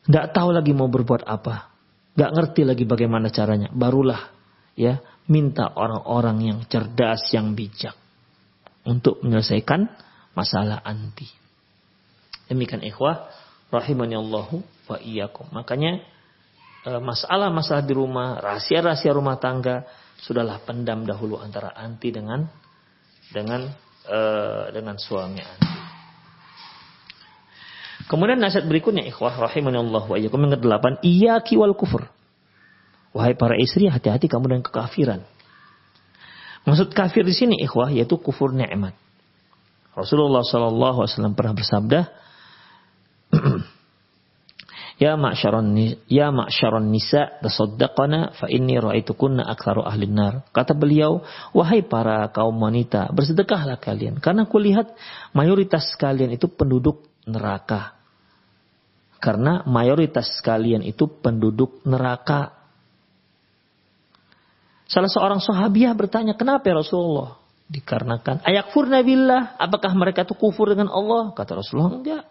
[0.09, 1.69] nggak tahu lagi mau berbuat apa,
[2.17, 4.33] nggak ngerti lagi bagaimana caranya, barulah
[4.73, 4.97] ya
[5.29, 7.93] minta orang-orang yang cerdas, yang bijak,
[8.89, 9.85] untuk menyelesaikan
[10.33, 11.29] masalah anti.
[12.49, 13.29] Demikian ikhwah
[13.69, 15.49] rahimani Allahu wa iyyakum.
[15.53, 16.01] Makanya
[16.85, 19.85] e, masalah-masalah di rumah, rahasia-rahasia rumah tangga
[20.19, 22.49] sudahlah pendam dahulu antara anti dengan
[23.29, 23.69] dengan
[24.05, 24.19] e,
[24.73, 25.77] dengan suami anti.
[28.09, 32.09] Kemudian nasihat berikutnya ikhwah rahimani Allah wa iyyakum yang kedelapan, iyyaki wal kufur.
[33.13, 35.21] Wahai para istri, hati-hati kamu dengan kekafiran.
[36.65, 38.93] Maksud kafir di sini ikhwah yaitu kufur nikmat.
[39.97, 41.99] Rasulullah Wasallam pernah bersabda,
[44.99, 45.71] Ya ma'syaron
[46.11, 50.43] ya ma'syaron nisa tasaddaqana fa inni ra'aitukunna aktsaru ahli nar.
[50.51, 51.23] Kata beliau,
[51.55, 54.91] wahai para kaum wanita, bersedekahlah kalian karena kulihat
[55.31, 57.95] mayoritas kalian itu penduduk neraka.
[59.23, 62.59] Karena mayoritas kalian itu penduduk neraka.
[64.83, 67.39] Salah seorang sahabiah bertanya, "Kenapa ya Rasulullah?"
[67.71, 71.31] Dikarenakan ayakfurna billah, apakah mereka itu kufur dengan Allah?
[71.31, 72.23] Kata Rasulullah, enggak.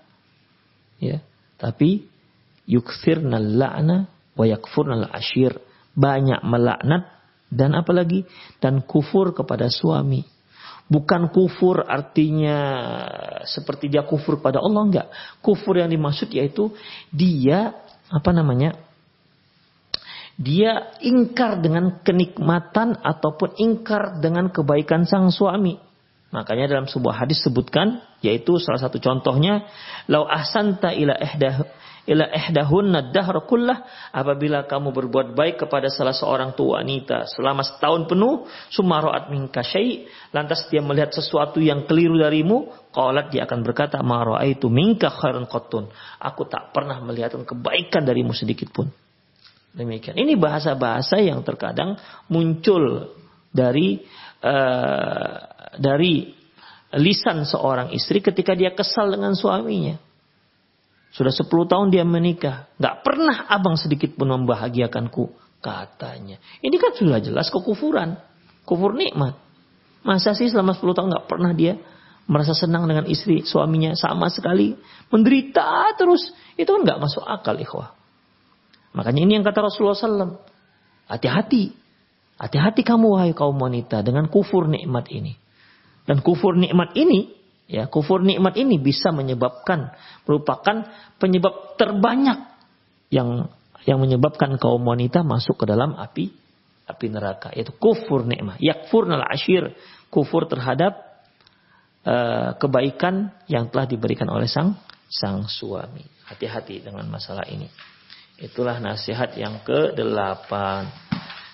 [0.98, 1.22] Ya,
[1.56, 2.10] tapi
[2.68, 5.56] yukfirna la'na wa yakfurna ashir.
[5.98, 7.10] Banyak melaknat
[7.48, 8.28] dan apalagi
[8.60, 10.22] dan kufur kepada suami.
[10.88, 12.56] Bukan kufur artinya
[13.44, 15.08] seperti dia kufur pada Allah enggak.
[15.44, 16.72] Kufur yang dimaksud yaitu
[17.12, 17.76] dia
[18.08, 18.72] apa namanya?
[20.38, 25.87] Dia ingkar dengan kenikmatan ataupun ingkar dengan kebaikan sang suami.
[26.28, 29.64] Makanya dalam sebuah hadis sebutkan yaitu salah satu contohnya
[30.12, 31.64] lau ahsanta ila ihdah
[32.08, 38.08] ila ihdahunna dahr kullah apabila kamu berbuat baik kepada salah seorang tua wanita selama setahun
[38.08, 39.60] penuh sumaroat minka
[40.32, 45.44] lantas dia melihat sesuatu yang keliru darimu qalat dia akan berkata ma raaitu minka khairan
[45.44, 45.92] qattun.
[46.16, 48.88] Aku tak pernah melihat kebaikan darimu sedikit pun.
[49.76, 50.16] Demikian.
[50.16, 52.00] Ini bahasa-bahasa yang terkadang
[52.32, 53.14] muncul
[53.52, 54.00] dari
[54.42, 56.32] uh, dari
[56.96, 60.00] lisan seorang istri ketika dia kesal dengan suaminya.
[61.12, 62.68] Sudah 10 tahun dia menikah.
[62.76, 65.32] Gak pernah abang sedikit pun membahagiakanku.
[65.58, 66.38] Katanya.
[66.62, 68.16] Ini kan sudah jelas kekufuran.
[68.62, 69.34] Kufur nikmat.
[70.04, 71.80] Masa sih selama 10 tahun gak pernah dia
[72.28, 74.76] merasa senang dengan istri suaminya sama sekali.
[75.08, 76.30] Menderita terus.
[76.54, 77.96] Itu kan gak masuk akal ikhwah.
[78.94, 80.38] Makanya ini yang kata Rasulullah SAW.
[81.08, 81.72] Hati-hati.
[82.38, 85.47] Hati-hati kamu wahai kaum wanita dengan kufur nikmat ini.
[86.08, 87.36] Dan kufur nikmat ini,
[87.68, 89.92] ya kufur nikmat ini bisa menyebabkan
[90.24, 90.88] merupakan
[91.20, 92.48] penyebab terbanyak
[93.12, 93.52] yang
[93.84, 96.32] yang menyebabkan kaum wanita masuk ke dalam api
[96.88, 99.76] api neraka yaitu kufur nikmat yakfurnal ashir
[100.08, 100.96] kufur terhadap
[102.08, 104.80] uh, kebaikan yang telah diberikan oleh sang
[105.12, 106.04] sang suami.
[106.28, 107.68] Hati-hati dengan masalah ini.
[108.36, 110.88] Itulah nasihat yang ke delapan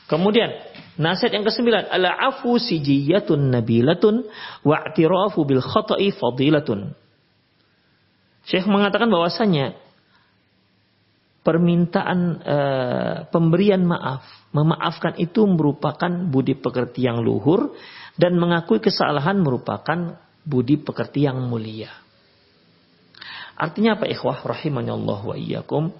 [0.06, 0.50] kemudian
[0.94, 4.30] Nasihat yang kesembilan, ala afu sijiyatun nabilatun
[4.62, 6.94] wa'tirafu bil khata'i fadilatun.
[8.46, 9.74] Syekh mengatakan bahwasanya
[11.42, 12.59] permintaan e,
[13.28, 14.22] pemberian maaf,
[14.54, 17.74] memaafkan itu merupakan budi pekerti yang luhur
[18.14, 21.90] dan mengakui kesalahan merupakan budi pekerti yang mulia.
[23.59, 25.90] Artinya apa ikhwah rahimahnya Allah wa iyyakum?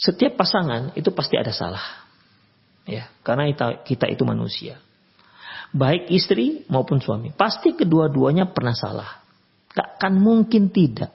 [0.00, 2.09] Setiap pasangan itu pasti ada salah.
[2.90, 4.82] Ya, karena kita, kita itu manusia.
[5.70, 7.30] Baik istri maupun suami.
[7.30, 9.22] Pasti kedua-duanya pernah salah.
[9.70, 11.14] Takkan mungkin tidak.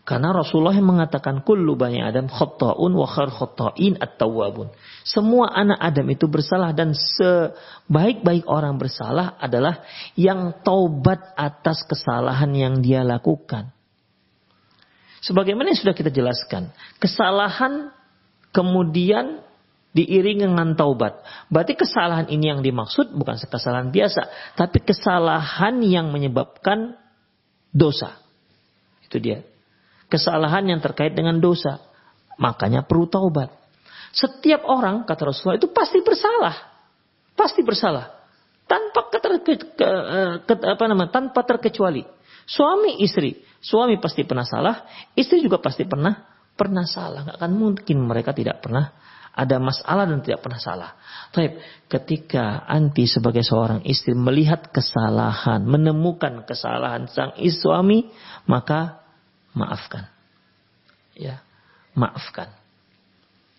[0.00, 4.72] Karena Rasulullah mengatakan kullu bani Adam khata'un wa khair khata'in at-tawwabun.
[5.04, 9.84] Semua anak Adam itu bersalah dan sebaik-baik orang bersalah adalah
[10.16, 13.70] yang taubat atas kesalahan yang dia lakukan.
[15.20, 17.92] Sebagaimana yang sudah kita jelaskan, kesalahan
[18.56, 19.44] kemudian
[19.90, 21.22] diiringi dengan taubat.
[21.50, 26.94] Berarti kesalahan ini yang dimaksud bukan kesalahan biasa, tapi kesalahan yang menyebabkan
[27.74, 28.18] dosa.
[29.02, 29.42] Itu dia.
[30.06, 31.82] Kesalahan yang terkait dengan dosa.
[32.38, 33.50] Makanya perlu taubat.
[34.10, 36.56] Setiap orang kata Rasulullah itu pasti bersalah.
[37.34, 38.10] Pasti bersalah.
[38.66, 39.88] Tanpa keter, ke, ke,
[40.46, 42.06] ke, apa nama, tanpa terkecuali.
[42.46, 46.14] Suami istri, suami pasti pernah salah, istri juga pasti pernah
[46.58, 47.26] pernah salah.
[47.26, 48.90] Gak akan mungkin mereka tidak pernah
[49.40, 50.90] ada masalah dan tidak pernah salah.
[51.32, 51.56] Tapi
[51.88, 58.12] ketika anti sebagai seorang istri melihat kesalahan, menemukan kesalahan sang suami,
[58.44, 59.00] maka
[59.56, 60.12] maafkan.
[61.16, 61.40] Ya,
[61.96, 62.52] maafkan.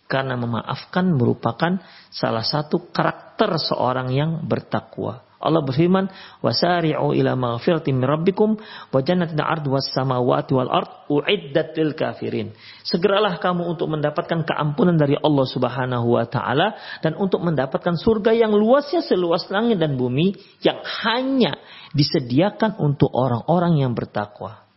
[0.06, 1.82] Karena memaafkan merupakan
[2.14, 5.24] salah satu karakter seorang yang bertakwa.
[5.42, 6.06] Allah berfirman,
[6.46, 8.56] "Wasari'u ila maghfiratin min rabbikum
[8.94, 12.54] wa jannatin 'arduha samawati wal ard uiddat lil kafirin."
[12.86, 18.54] Segeralah kamu untuk mendapatkan keampunan dari Allah Subhanahu wa taala dan untuk mendapatkan surga yang
[18.54, 21.58] luasnya seluas langit dan bumi yang hanya
[21.98, 24.70] disediakan untuk orang-orang yang bertakwa.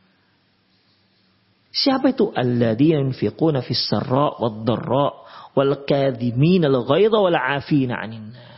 [1.75, 2.33] Siapa itu?
[2.33, 5.09] Alladzina yunfiquna fis sarra wad dharra
[5.53, 8.54] wal kadhimina al ghaidha wal 'afina 'anil nas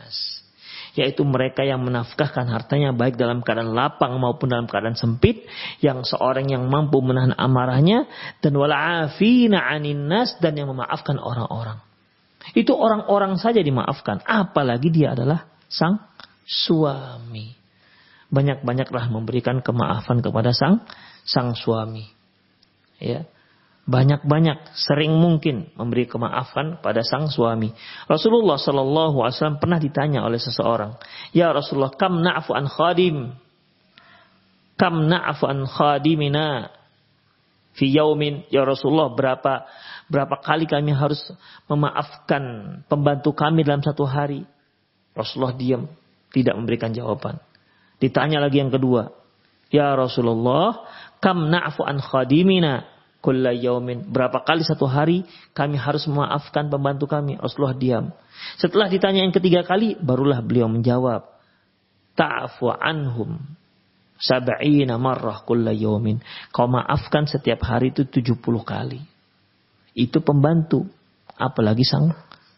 [0.97, 5.45] yaitu mereka yang menafkahkan hartanya baik dalam keadaan lapang maupun dalam keadaan sempit,
[5.77, 8.09] yang seorang yang mampu menahan amarahnya
[8.41, 11.77] dan walafina anin nas dan yang memaafkan orang-orang.
[12.57, 16.01] Itu orang-orang saja dimaafkan, apalagi dia adalah sang
[16.49, 17.53] suami.
[18.33, 20.83] Banyak-banyaklah memberikan kemaafan kepada sang
[21.23, 22.09] sang suami.
[22.97, 23.29] Ya
[23.87, 27.71] banyak-banyak, sering mungkin memberi kemaafan pada sang suami.
[28.11, 30.99] Rasulullah Shallallahu Alaihi Wasallam pernah ditanya oleh seseorang,
[31.31, 33.31] Ya Rasulullah, kam na'fu an khadim,
[34.75, 36.67] kam na'fu an khadimina
[37.79, 39.63] fi yaumin, ya Rasulullah, berapa
[40.11, 41.23] berapa kali kami harus
[41.71, 42.43] memaafkan
[42.91, 44.43] pembantu kami dalam satu hari?
[45.15, 45.87] Rasulullah diam,
[46.35, 47.39] tidak memberikan jawaban.
[48.03, 49.15] Ditanya lagi yang kedua,
[49.71, 50.83] Ya Rasulullah,
[51.23, 54.07] kam na'fu an khadimina kulla yaumin.
[54.09, 57.35] Berapa kali satu hari kami harus memaafkan pembantu kami.
[57.37, 58.05] Rasulullah diam.
[58.61, 61.25] Setelah ditanya yang ketiga kali, barulah beliau menjawab.
[62.17, 63.37] Ta'afu anhum
[64.17, 66.21] sab'ina marrah kulla yaumin.
[66.49, 69.01] Kau maafkan setiap hari itu 70 kali.
[69.97, 70.85] Itu pembantu.
[71.37, 72.13] Apalagi sang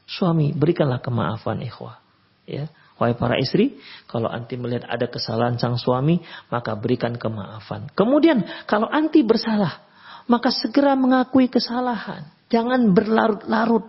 [0.07, 0.55] suami.
[0.55, 1.99] Berikanlah kemaafan ikhwah.
[2.47, 2.71] Ya.
[2.99, 3.79] Wahai para istri,
[4.11, 6.19] kalau anti melihat ada kesalahan sang suami,
[6.51, 7.87] maka berikan kemaafan.
[7.95, 9.87] Kemudian, kalau anti bersalah,
[10.25, 12.25] maka segera mengakui kesalahan.
[12.49, 13.85] Jangan berlarut-larut.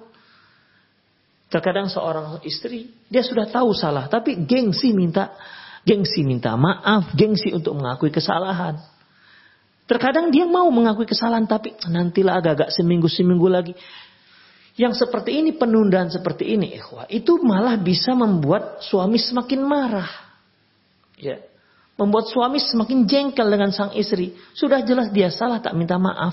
[1.50, 5.34] Terkadang seorang istri, dia sudah tahu salah, tapi gengsi minta
[5.82, 8.78] gengsi minta maaf, gengsi untuk mengakui kesalahan.
[9.90, 13.74] Terkadang dia mau mengakui kesalahan, tapi nantilah agak-agak seminggu-seminggu lagi.
[14.78, 20.12] Yang seperti ini, penundaan seperti ini, ikhwah, itu malah bisa membuat suami semakin marah.
[21.18, 21.49] Ya
[22.00, 24.32] membuat suami semakin jengkel dengan sang istri.
[24.56, 26.32] Sudah jelas dia salah tak minta maaf.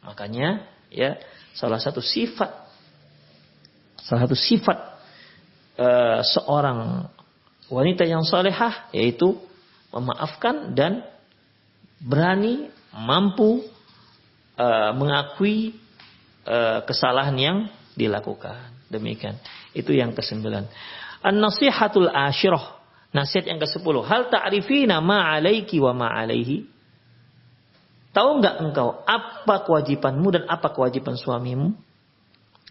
[0.00, 1.20] Makanya ya
[1.52, 2.48] salah satu sifat
[4.00, 4.78] salah satu sifat
[5.76, 7.08] uh, seorang
[7.68, 9.36] wanita yang salehah yaitu
[9.92, 11.04] memaafkan dan
[12.00, 13.64] berani mampu
[14.56, 15.76] uh, mengakui
[16.48, 17.58] uh, kesalahan yang
[17.92, 18.72] dilakukan.
[18.88, 19.36] Demikian.
[19.72, 20.68] Itu yang kesembilan.
[21.24, 22.83] An-nasihatul asyirah
[23.14, 23.94] Nasihat yang ke-10.
[24.02, 26.66] Hal ta'rifina ma alaiki wa ma alaihi?
[28.10, 31.74] Tahu nggak engkau apa kewajibanmu dan apa kewajiban suamimu?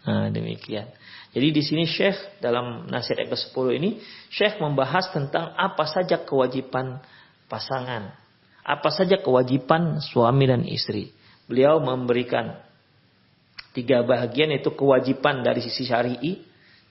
[0.04, 0.92] Nah, demikian.
[1.32, 3.90] Jadi di sini Syekh dalam nasihat yang ke-10 ini,
[4.28, 7.00] Syekh membahas tentang apa saja kewajiban
[7.48, 8.12] pasangan.
[8.64, 11.12] Apa saja kewajiban suami dan istri.
[11.48, 12.60] Beliau memberikan
[13.76, 16.40] tiga bagian yaitu kewajiban dari sisi syari'i,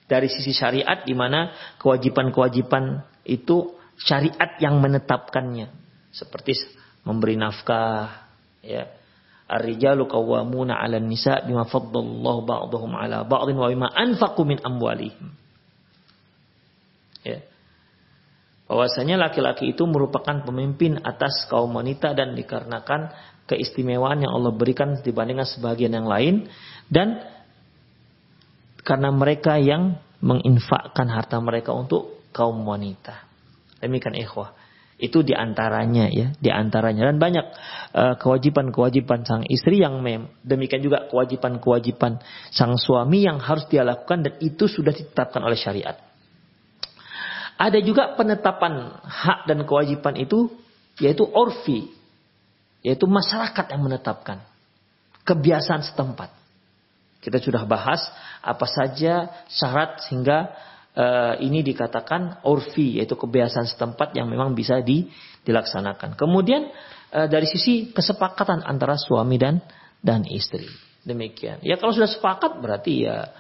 [0.08, 5.72] dari sisi syariat di mana kewajiban-kewajiban itu syariat yang menetapkannya
[6.12, 6.60] seperti
[7.08, 8.32] memberi nafkah
[8.64, 8.88] ya
[9.44, 15.30] Ar-rijalu qawwamuna 'alan nisa bima faddallahu ba'dahum 'ala ba'dhin wa bima anfaqu min amwalihim.
[17.28, 17.44] Ya.
[18.66, 23.12] Bahwasanya laki-laki itu merupakan pemimpin atas kaum wanita dan dikarenakan
[23.46, 26.48] keistimewaan yang Allah berikan dibandingkan sebagian yang lain
[26.88, 27.20] dan
[28.84, 33.28] karena mereka yang menginfakkan harta mereka untuk kaum wanita.
[33.80, 34.56] Demikian ikhwah.
[34.96, 37.46] Itu di antaranya ya, di antaranya dan banyak
[37.92, 42.24] uh, kewajiban-kewajiban sang istri yang mem demikian juga kewajiban-kewajiban
[42.54, 45.98] sang suami yang harus dia lakukan dan itu sudah ditetapkan oleh syariat.
[47.60, 50.54] Ada juga penetapan hak dan kewajiban itu
[51.02, 51.90] yaitu orfi,
[52.86, 54.46] yaitu masyarakat yang menetapkan
[55.26, 56.43] kebiasaan setempat.
[57.24, 58.04] Kita sudah bahas
[58.44, 60.52] apa saja syarat sehingga
[60.92, 65.08] uh, ini dikatakan urfi yaitu kebiasaan setempat yang memang bisa di,
[65.48, 66.20] dilaksanakan.
[66.20, 66.68] Kemudian
[67.16, 69.64] uh, dari sisi kesepakatan antara suami dan
[70.04, 70.68] dan istri.
[71.04, 71.64] Demikian.
[71.64, 73.32] Ya kalau sudah sepakat berarti ya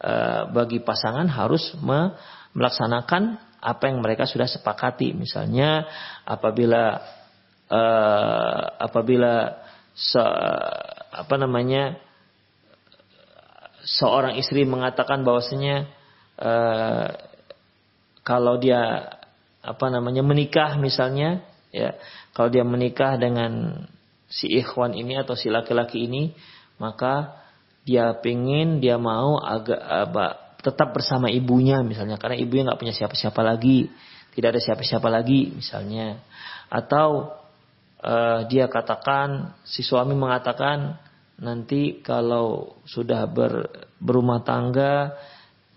[0.00, 2.16] uh, bagi pasangan harus me,
[2.56, 5.12] melaksanakan apa yang mereka sudah sepakati.
[5.12, 5.84] Misalnya
[6.24, 7.00] apabila
[7.68, 9.60] uh, apabila
[9.92, 10.22] se,
[11.12, 12.00] apa namanya
[13.98, 15.90] seorang istri mengatakan bahwasanya
[16.38, 17.08] uh,
[18.22, 19.10] kalau dia
[19.60, 21.42] apa namanya menikah misalnya
[21.74, 21.98] ya
[22.32, 23.84] kalau dia menikah dengan
[24.30, 26.32] si ikhwan ini atau si laki-laki ini
[26.78, 27.42] maka
[27.82, 30.24] dia pengen dia mau agak apa
[30.60, 33.90] tetap bersama ibunya misalnya karena ibunya nggak punya siapa-siapa lagi
[34.34, 36.22] tidak ada siapa-siapa lagi misalnya.
[36.70, 37.34] Atau
[38.02, 40.98] uh, dia katakan si suami mengatakan
[41.40, 43.68] nanti kalau sudah ber,
[43.98, 45.16] berumah tangga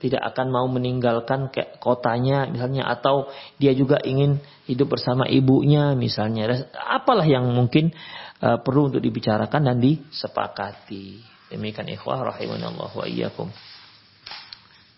[0.04, 1.48] tidak akan mau meninggalkan
[1.80, 6.68] kotanya misalnya atau dia juga ingin hidup bersama ibunya misalnya.
[6.76, 7.96] Apalah yang mungkin
[8.44, 11.24] uh, perlu untuk dibicarakan dan disepakati.
[11.48, 13.48] Demikian ikhwah rahimanallah wa iyyakum.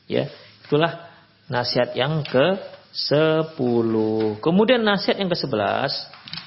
[0.09, 0.33] Ya
[0.65, 1.13] itulah
[1.45, 2.57] nasihat yang ke
[2.95, 3.53] 10
[4.41, 6.44] kemudian nasihat yang ke 11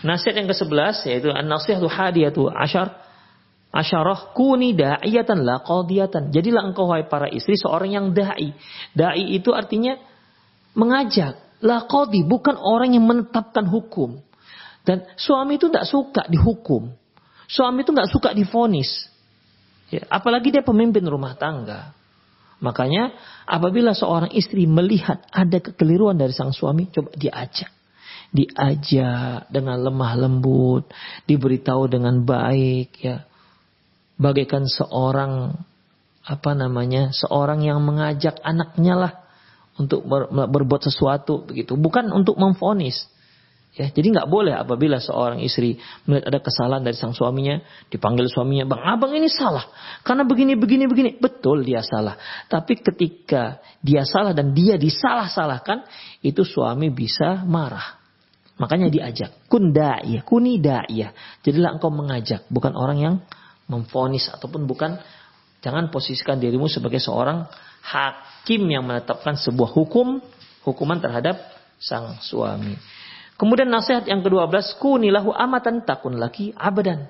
[0.00, 2.96] Nasihat yang ke-11 yaitu an-nasihatu hadiyatu asyar
[3.70, 6.32] asyarah kuni da'iyatan la qadiyatan.
[6.32, 8.56] Jadilah engkau wahai para istri seorang yang dai.
[8.96, 10.00] Dai itu artinya
[10.72, 14.18] mengajak, la qadi bukan orang yang menetapkan hukum.
[14.82, 16.90] Dan suami itu tidak suka dihukum.
[17.44, 18.88] Suami itu nggak suka difonis.
[19.92, 21.92] Ya, apalagi dia pemimpin rumah tangga.
[22.64, 23.12] Makanya
[23.44, 27.79] apabila seorang istri melihat ada kekeliruan dari sang suami, coba diajak
[28.30, 30.86] diajak dengan lemah lembut,
[31.26, 33.26] diberitahu dengan baik ya.
[34.20, 35.56] Bagaikan seorang
[36.20, 37.10] apa namanya?
[37.10, 39.12] seorang yang mengajak anaknya lah
[39.80, 43.08] untuk ber, berbuat sesuatu begitu, bukan untuk memfonis.
[43.70, 48.66] Ya, jadi nggak boleh apabila seorang istri melihat ada kesalahan dari sang suaminya, dipanggil suaminya,
[48.66, 49.62] bang, abang ini salah,
[50.02, 52.18] karena begini, begini, begini, betul dia salah.
[52.50, 55.86] Tapi ketika dia salah dan dia disalah-salahkan,
[56.18, 57.99] itu suami bisa marah.
[58.60, 59.48] Makanya diajak.
[59.48, 61.40] Kun da'iyah, kuni da'iyah.
[61.40, 63.14] Jadilah engkau mengajak, bukan orang yang
[63.72, 65.00] memfonis ataupun bukan
[65.64, 67.48] jangan posisikan dirimu sebagai seorang
[67.80, 70.20] hakim yang menetapkan sebuah hukum,
[70.68, 71.40] hukuman terhadap
[71.80, 72.76] sang suami.
[73.40, 77.08] Kemudian nasihat yang ke-12, kunilahu amatan takun laki abadan.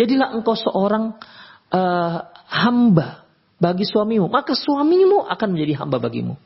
[0.00, 1.20] Jadilah engkau seorang
[1.68, 2.18] uh,
[2.48, 3.28] hamba
[3.60, 6.40] bagi suamimu, maka suamimu akan menjadi hamba bagimu.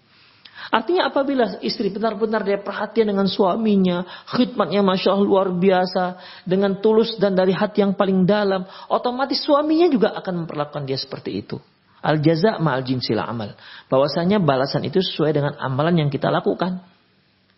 [0.71, 7.15] Artinya apabila istri benar-benar dia perhatian dengan suaminya, khidmatnya Masya Allah luar biasa, dengan tulus
[7.19, 11.57] dan dari hati yang paling dalam, otomatis suaminya juga akan memperlakukan dia seperti itu.
[12.03, 13.55] Al jaza ma'al jinsila amal.
[13.91, 16.83] Bahwasanya balasan itu sesuai dengan amalan yang kita lakukan.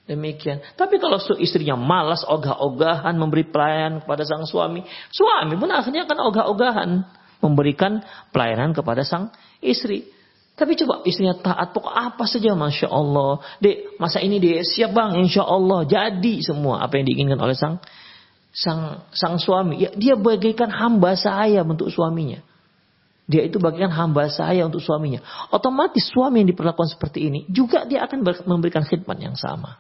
[0.09, 0.65] Demikian.
[0.73, 4.81] Tapi kalau istrinya malas ogah-ogahan memberi pelayanan kepada sang suami,
[5.13, 6.91] suami pun akhirnya akan ogah-ogahan
[7.45, 8.01] memberikan
[8.33, 9.29] pelayanan kepada sang
[9.61, 10.09] istri.
[10.59, 13.39] Tapi coba istrinya taat pokok apa saja Masya Allah.
[13.63, 17.79] Dek masa ini dek siap bang Insya Allah jadi semua apa yang diinginkan oleh sang
[18.51, 19.87] sang sang suami.
[19.87, 22.43] Ya, dia bagaikan hamba saya untuk suaminya.
[23.31, 25.23] Dia itu bagaikan hamba saya untuk suaminya.
[25.55, 29.79] Otomatis suami yang diperlakukan seperti ini juga dia akan memberikan khidmat yang sama.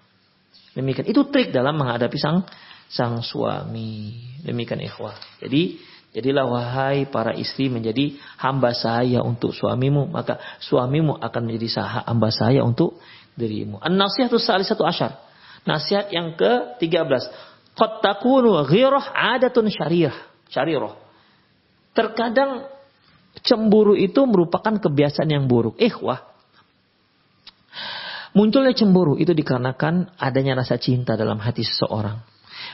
[0.78, 1.10] Demikian.
[1.10, 2.46] Itu trik dalam menghadapi sang
[2.86, 4.14] sang suami.
[4.46, 5.18] Demikian ikhwah.
[5.42, 12.08] Jadi Jadilah wahai para istri menjadi hamba saya untuk suamimu, maka suamimu akan menjadi sah
[12.08, 12.96] hamba saya untuk
[13.36, 13.76] dirimu.
[13.84, 15.20] An-nasihatu satu asyar.
[15.68, 17.22] Nasihat yang ke-13.
[17.76, 20.16] Qad takunu ghirah adatun syariyah.
[20.48, 20.96] Syarirah.
[21.92, 22.66] Terkadang
[23.44, 25.76] cemburu itu merupakan kebiasaan yang buruk.
[25.76, 26.24] Ikhwah.
[28.32, 32.22] Munculnya cemburu itu dikarenakan adanya rasa cinta dalam hati seseorang.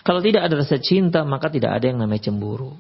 [0.07, 2.77] Kalau tidak ada rasa cinta, maka tidak ada yang namanya cemburu.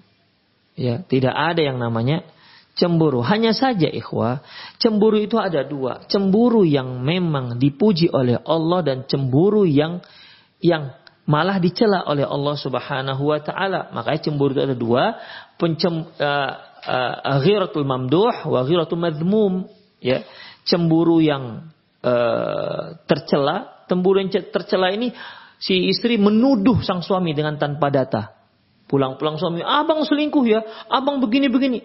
[0.74, 2.26] Ya, tidak ada yang namanya
[2.74, 3.22] cemburu.
[3.22, 4.42] Hanya saja ikhwah,
[4.82, 6.02] cemburu itu ada dua.
[6.10, 10.02] Cemburu yang memang dipuji oleh Allah dan cemburu yang
[10.58, 10.94] yang
[11.24, 13.94] malah dicela oleh Allah Subhanahu wa taala.
[13.94, 15.16] Makanya cemburu itu ada dua,
[15.56, 16.52] pencem uh,
[16.84, 19.70] uh, ghiratul mamduh wa ghiratul madhmum,
[20.02, 20.26] ya.
[20.64, 21.70] Cemburu yang
[22.00, 25.12] uh, tercela, cemburu yang tercela ini
[25.60, 28.43] si istri menuduh sang suami dengan tanpa data.
[28.84, 30.60] Pulang-pulang suami, abang selingkuh ya,
[30.92, 31.84] abang begini-begini.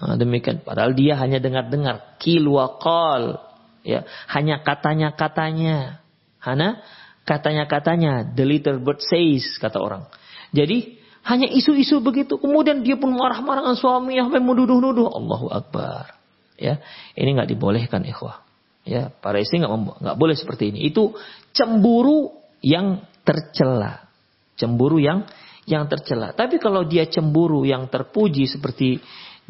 [0.00, 0.64] Nah, demikian.
[0.64, 2.16] Padahal dia hanya dengar-dengar.
[2.16, 3.36] Kilwakol.
[3.84, 6.00] Ya, hanya katanya-katanya.
[6.40, 6.80] Hanya
[7.28, 8.32] katanya-katanya.
[8.32, 10.08] The little bird says, kata orang.
[10.56, 10.96] Jadi,
[11.28, 12.40] hanya isu-isu begitu.
[12.40, 15.12] Kemudian dia pun marah-marah dengan suami sampai menuduh-nuduh.
[15.12, 16.16] Allahu Akbar.
[16.56, 16.80] Ya,
[17.16, 18.44] ini nggak dibolehkan ikhwah.
[18.88, 20.88] Ya, para istri nggak nggak boleh seperti ini.
[20.88, 21.12] Itu
[21.52, 22.32] cemburu
[22.64, 24.08] yang tercela.
[24.56, 25.24] Cemburu yang
[25.70, 26.34] yang tercela.
[26.34, 28.98] Tapi kalau dia cemburu yang terpuji seperti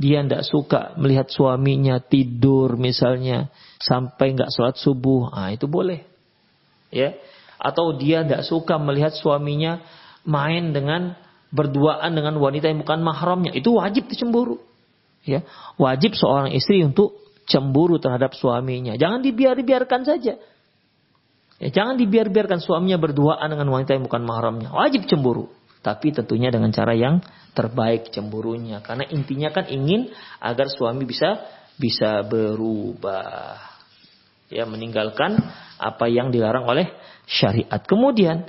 [0.00, 6.04] dia tidak suka melihat suaminya tidur misalnya sampai nggak sholat subuh, ah itu boleh,
[6.88, 7.16] ya.
[7.60, 9.84] Atau dia tidak suka melihat suaminya
[10.24, 11.12] main dengan
[11.52, 14.56] berduaan dengan wanita yang bukan mahramnya, itu wajib dicemburu,
[15.20, 15.44] ya.
[15.76, 18.96] Wajib seorang istri untuk cemburu terhadap suaminya.
[18.96, 20.40] Jangan dibiar-biarkan saja.
[21.60, 24.72] Ya, jangan dibiar-biarkan suaminya berduaan dengan wanita yang bukan mahramnya.
[24.72, 25.52] Wajib cemburu.
[25.80, 27.24] Tapi tentunya dengan cara yang
[27.56, 28.84] terbaik cemburunya.
[28.84, 31.40] Karena intinya kan ingin agar suami bisa
[31.80, 33.56] bisa berubah.
[34.50, 35.40] Ya, meninggalkan
[35.78, 36.90] apa yang dilarang oleh
[37.24, 37.80] syariat.
[37.80, 38.44] Kemudian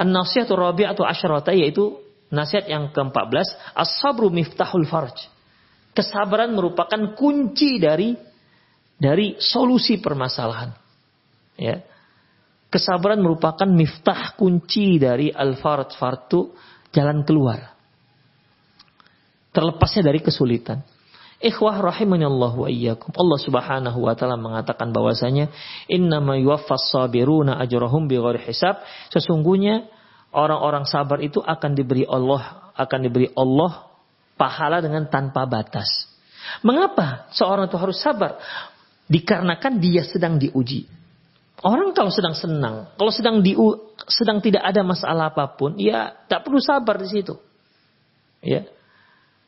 [0.00, 2.00] an-nasihatu rabi'atu asyarata yaitu
[2.32, 5.28] nasihat yang ke-14, as-sabru miftahul farj.
[5.92, 8.16] Kesabaran merupakan kunci dari
[8.96, 10.72] dari solusi permasalahan.
[11.60, 11.84] Ya.
[12.70, 16.54] Kesabaran merupakan miftah kunci dari al-farj fartu
[16.94, 17.74] jalan keluar.
[19.50, 20.86] Terlepasnya dari kesulitan.
[21.40, 23.10] Ikhwah rahimahullah wa iyyakum.
[23.16, 25.50] Allah Subhanahu wa taala mengatakan bahwasanya
[25.90, 28.78] innama yuwaffas sabiruna ajrahum bighairi hisab.
[29.10, 29.88] Sesungguhnya
[30.30, 33.88] orang-orang sabar itu akan diberi Allah akan diberi Allah
[34.36, 35.88] pahala dengan tanpa batas.
[36.60, 38.36] Mengapa seorang itu harus sabar?
[39.10, 40.99] Dikarenakan dia sedang diuji.
[41.60, 43.52] Orang kalau sedang senang, kalau sedang di
[44.08, 47.36] sedang tidak ada masalah apa pun, ya tak perlu sabar di situ.
[48.40, 48.64] Ya.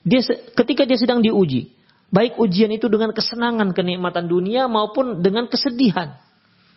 [0.05, 0.21] Dia
[0.53, 1.73] ketika dia sedang diuji,
[2.13, 6.21] baik ujian itu dengan kesenangan, kenikmatan dunia maupun dengan kesedihan,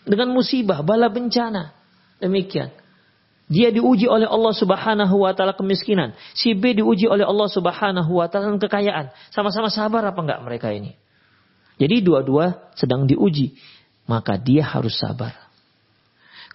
[0.07, 1.75] dengan musibah, bala bencana.
[2.23, 2.71] Demikian.
[3.51, 6.15] Dia diuji oleh Allah Subhanahu wa taala kemiskinan.
[6.31, 9.11] Si B diuji oleh Allah Subhanahu wa taala kekayaan.
[9.35, 10.95] Sama-sama sabar apa enggak mereka ini?
[11.75, 13.59] Jadi dua-dua sedang diuji
[14.05, 15.45] maka dia harus sabar.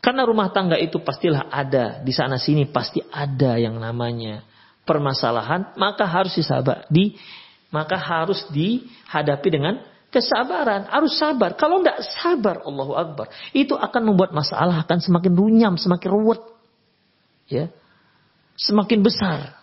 [0.01, 4.41] Karena rumah tangga itu pastilah ada, di sana sini pasti ada yang namanya
[4.89, 7.21] permasalahan, maka harus disabar, di
[7.69, 9.79] maka harus dihadapi dengan
[10.09, 11.55] kesabaran, harus sabar.
[11.55, 16.43] Kalau tidak sabar, Allahu Akbar, itu akan membuat masalah akan semakin runyam, semakin ruwet.
[17.47, 17.69] Ya.
[18.57, 19.60] Semakin besar.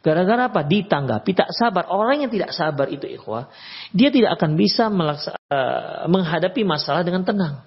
[0.00, 0.64] Gara-gara apa?
[0.64, 1.92] Ditanggapi tak sabar.
[1.92, 3.52] Orang yang tidak sabar itu ikhwah,
[3.92, 7.60] dia tidak akan bisa melaksa, uh, menghadapi masalah dengan tenang.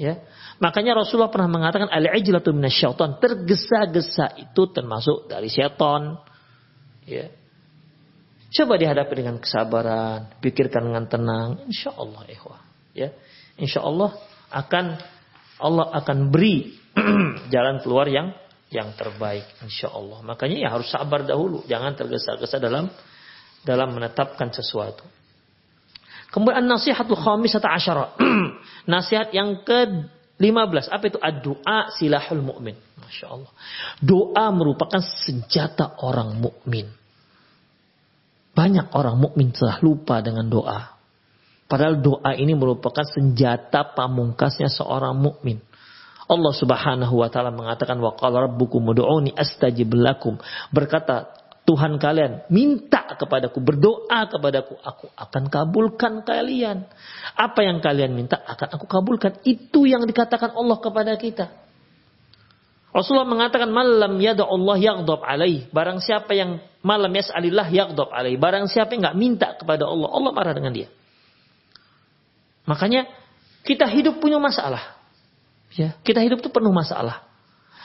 [0.00, 0.24] Ya.
[0.56, 6.24] Makanya Rasulullah pernah mengatakan al-ijlatu minasyaiton, tergesa-gesa itu termasuk dari syaitan.
[7.04, 7.28] Ya.
[8.56, 12.60] Coba dihadapi dengan kesabaran, pikirkan dengan tenang, insya Allah ikhwah.
[12.96, 13.12] Ya.
[13.60, 14.16] Insya Allah
[14.48, 14.96] akan
[15.60, 16.76] Allah akan beri
[17.52, 18.32] jalan keluar yang
[18.76, 20.20] yang terbaik insya Allah.
[20.20, 22.92] Makanya ya harus sabar dahulu, jangan tergesa-gesa dalam
[23.64, 25.02] dalam menetapkan sesuatu.
[26.30, 28.12] Kemudian nasihatul khamisata asyara.
[28.92, 30.92] Nasihat yang ke-15.
[30.92, 31.16] Apa itu?
[31.16, 32.76] Ad-du'a silahul mu'min.
[33.00, 33.52] Masya Allah.
[34.02, 36.92] Doa merupakan senjata orang mukmin.
[38.52, 40.96] Banyak orang mukmin telah lupa dengan doa.
[41.66, 45.58] Padahal doa ini merupakan senjata pamungkasnya seorang mukmin.
[46.26, 50.38] Allah Subhanahu wa taala mengatakan wa qala rabbukum ud'uni astajib lakum.
[50.74, 51.30] Berkata
[51.66, 56.86] Tuhan kalian, minta kepadaku, berdoa kepadaku, aku akan kabulkan kalian.
[57.34, 59.42] Apa yang kalian minta akan aku kabulkan.
[59.42, 61.50] Itu yang dikatakan Allah kepada kita.
[62.94, 65.66] Rasulullah mengatakan malam yada Allah yaghdab alaih.
[65.74, 68.38] Barang siapa yang malam yas'alillah yaghdab alaih.
[68.38, 70.88] Barang siapa yang nggak minta kepada Allah, Allah marah dengan dia.
[72.64, 73.04] Makanya
[73.68, 74.95] kita hidup punya masalah.
[75.74, 77.26] Ya, kita hidup itu penuh masalah.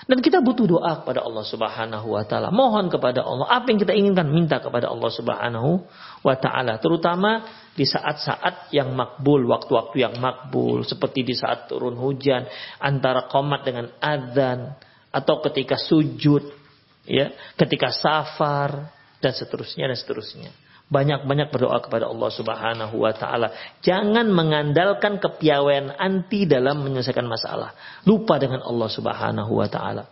[0.09, 2.49] Dan kita butuh doa kepada Allah Subhanahu wa taala.
[2.49, 5.85] Mohon kepada Allah apa yang kita inginkan minta kepada Allah Subhanahu
[6.25, 7.45] wa taala, terutama
[7.77, 12.49] di saat-saat yang makbul, waktu-waktu yang makbul, seperti di saat turun hujan,
[12.81, 14.73] antara komat dengan adzan
[15.13, 16.49] atau ketika sujud,
[17.05, 18.89] ya, ketika safar
[19.21, 20.51] dan seterusnya dan seterusnya.
[20.91, 23.79] Banyak-banyak berdoa kepada Allah Subhanahu wa taala.
[23.79, 27.71] Jangan mengandalkan kepiawaian anti dalam menyelesaikan masalah.
[28.03, 30.03] Lupa dengan Allah Subhanahu wa taala.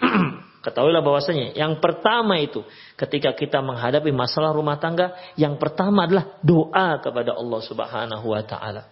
[0.64, 2.64] Ketahuilah bahwasanya yang pertama itu
[2.96, 8.88] ketika kita menghadapi masalah rumah tangga, yang pertama adalah doa kepada Allah Subhanahu wa taala.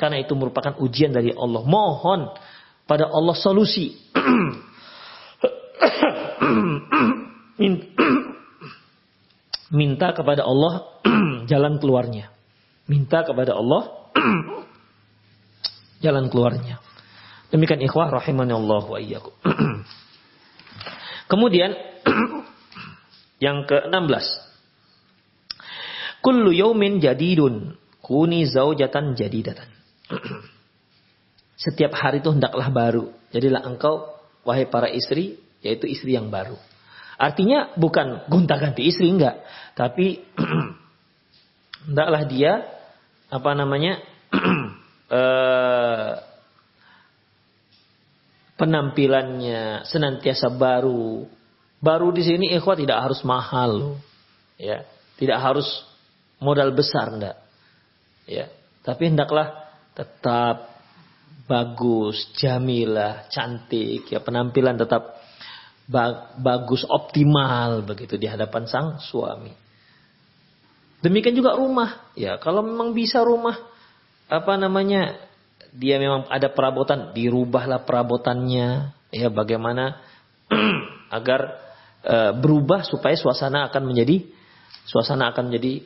[0.00, 1.60] Karena itu merupakan ujian dari Allah.
[1.68, 2.32] Mohon
[2.88, 3.92] pada Allah solusi.
[9.70, 10.86] minta kepada Allah
[11.50, 12.30] jalan keluarnya.
[12.86, 13.90] Minta kepada Allah
[16.04, 16.78] jalan keluarnya.
[17.50, 18.98] Demikian ikhwah rahimani Allah wa.
[21.30, 21.74] Kemudian
[23.42, 24.26] yang ke-16.
[26.22, 29.70] Kullu yaumin jadidun kuni zaujatan jadidatan.
[31.58, 33.10] Setiap hari itu hendaklah baru.
[33.34, 34.14] Jadilah engkau
[34.46, 36.54] wahai para istri yaitu istri yang baru.
[37.16, 39.40] Artinya bukan gonta-ganti istri enggak,
[39.72, 40.20] tapi
[41.88, 42.52] hendaklah dia
[43.32, 44.04] apa namanya
[45.16, 46.12] eh,
[48.60, 51.24] penampilannya senantiasa baru.
[51.76, 54.00] Baru di sini ikhwah tidak harus mahal
[54.56, 54.88] Ya,
[55.20, 55.68] tidak harus
[56.40, 57.36] modal besar enggak.
[58.24, 58.48] Ya,
[58.80, 59.52] tapi hendaklah
[59.92, 60.72] tetap
[61.46, 65.14] bagus, jamilah, cantik, ya penampilan tetap
[66.36, 69.54] bagus optimal begitu di hadapan sang suami.
[71.00, 72.10] Demikian juga rumah.
[72.18, 73.54] Ya, kalau memang bisa rumah
[74.26, 75.14] apa namanya
[75.70, 80.02] dia memang ada perabotan, dirubahlah perabotannya ya bagaimana
[81.16, 81.62] agar
[82.02, 84.26] e, berubah supaya suasana akan menjadi
[84.88, 85.84] suasana akan menjadi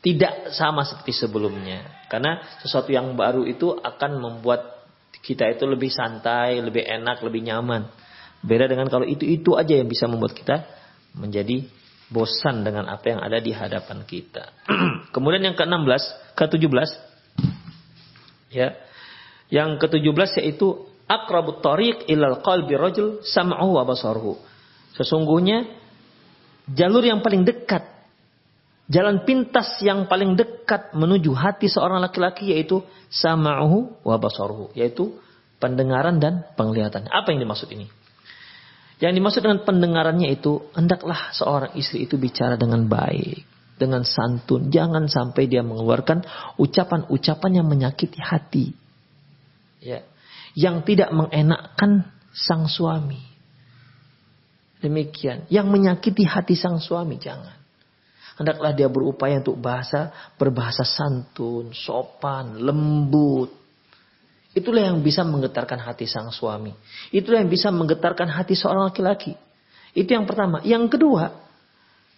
[0.00, 2.06] tidak sama seperti sebelumnya.
[2.06, 4.80] Karena sesuatu yang baru itu akan membuat
[5.20, 7.88] kita itu lebih santai, lebih enak, lebih nyaman.
[8.40, 10.64] Beda dengan kalau itu-itu aja yang bisa membuat kita
[11.12, 11.68] menjadi
[12.10, 14.50] bosan dengan apa yang ada di hadapan kita.
[15.14, 16.88] Kemudian yang ke-16, ke-17
[18.50, 18.74] ya.
[19.50, 24.38] Yang ke-17 yaitu akrabut tariq ilal qalbi rajul sam'uhu wa basaruhu.
[24.94, 25.66] Sesungguhnya
[26.70, 27.82] jalur yang paling dekat
[28.90, 35.14] jalan pintas yang paling dekat menuju hati seorang laki-laki yaitu sam'uhu wa basaruhu, yaitu
[35.62, 37.06] pendengaran dan penglihatan.
[37.06, 37.86] Apa yang dimaksud ini?
[39.00, 43.48] Yang dimaksud dengan pendengarannya itu, hendaklah seorang istri itu bicara dengan baik,
[43.80, 44.68] dengan santun.
[44.68, 46.20] Jangan sampai dia mengeluarkan
[46.60, 48.76] ucapan-ucapan yang menyakiti hati.
[49.80, 50.04] Ya.
[50.52, 53.24] Yang tidak mengenakkan sang suami.
[54.84, 55.48] Demikian.
[55.48, 57.56] Yang menyakiti hati sang suami, jangan.
[58.36, 63.59] Hendaklah dia berupaya untuk bahasa, berbahasa santun, sopan, lembut,
[64.50, 66.74] Itulah yang bisa menggetarkan hati sang suami.
[67.14, 69.38] Itulah yang bisa menggetarkan hati seorang laki-laki.
[69.94, 70.58] Itu yang pertama.
[70.66, 71.38] Yang kedua,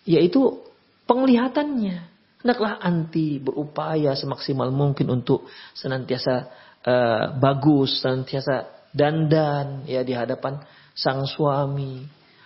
[0.08, 0.64] yaitu
[1.04, 2.08] penglihatannya.
[2.42, 6.34] Hendaklah anti berupaya semaksimal mungkin untuk senantiasa
[6.82, 10.58] uh, bagus, senantiasa dandan ya di hadapan
[10.96, 12.02] sang suami.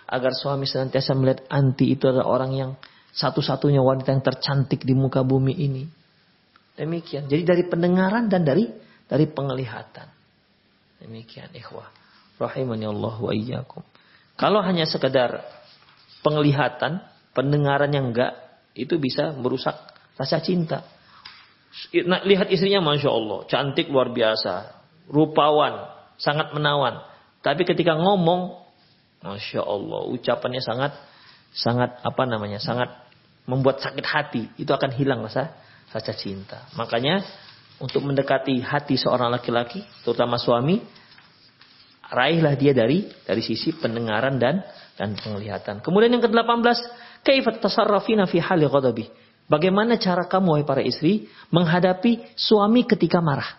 [0.07, 2.71] Agar suami senantiasa melihat anti itu adalah orang yang
[3.15, 5.83] satu-satunya wanita yang tercantik di muka bumi ini.
[6.77, 7.25] Demikian.
[7.25, 8.69] Jadi dari pendengaran dan dari
[9.07, 10.07] dari penglihatan.
[11.01, 11.89] Demikian ikhwah.
[12.37, 13.81] Rahimani Allah wa iyyakum.
[14.37, 15.41] Kalau hanya sekedar
[16.21, 17.01] penglihatan,
[17.33, 18.37] pendengaran yang enggak,
[18.77, 19.73] itu bisa merusak
[20.13, 20.85] rasa cinta.
[22.05, 24.77] Nah, lihat istrinya Masya Allah, cantik luar biasa,
[25.09, 25.89] rupawan,
[26.21, 27.01] sangat menawan.
[27.41, 28.61] Tapi ketika ngomong,
[29.25, 30.93] Masya Allah, ucapannya sangat,
[31.57, 32.93] sangat apa namanya, sangat
[33.49, 34.43] membuat sakit hati.
[34.61, 35.57] Itu akan hilang rasa,
[35.89, 36.69] rasa cinta.
[36.77, 37.25] Makanya
[37.77, 40.81] untuk mendekati hati seorang laki-laki, terutama suami,
[42.09, 44.65] raihlah dia dari dari sisi pendengaran dan
[44.97, 45.85] dan penglihatan.
[45.85, 46.77] Kemudian yang ke-18,
[47.21, 49.05] kaifat tasarrafina fi hali ghadabi.
[49.47, 53.55] Bagaimana cara kamu wahai para istri menghadapi suami ketika marah?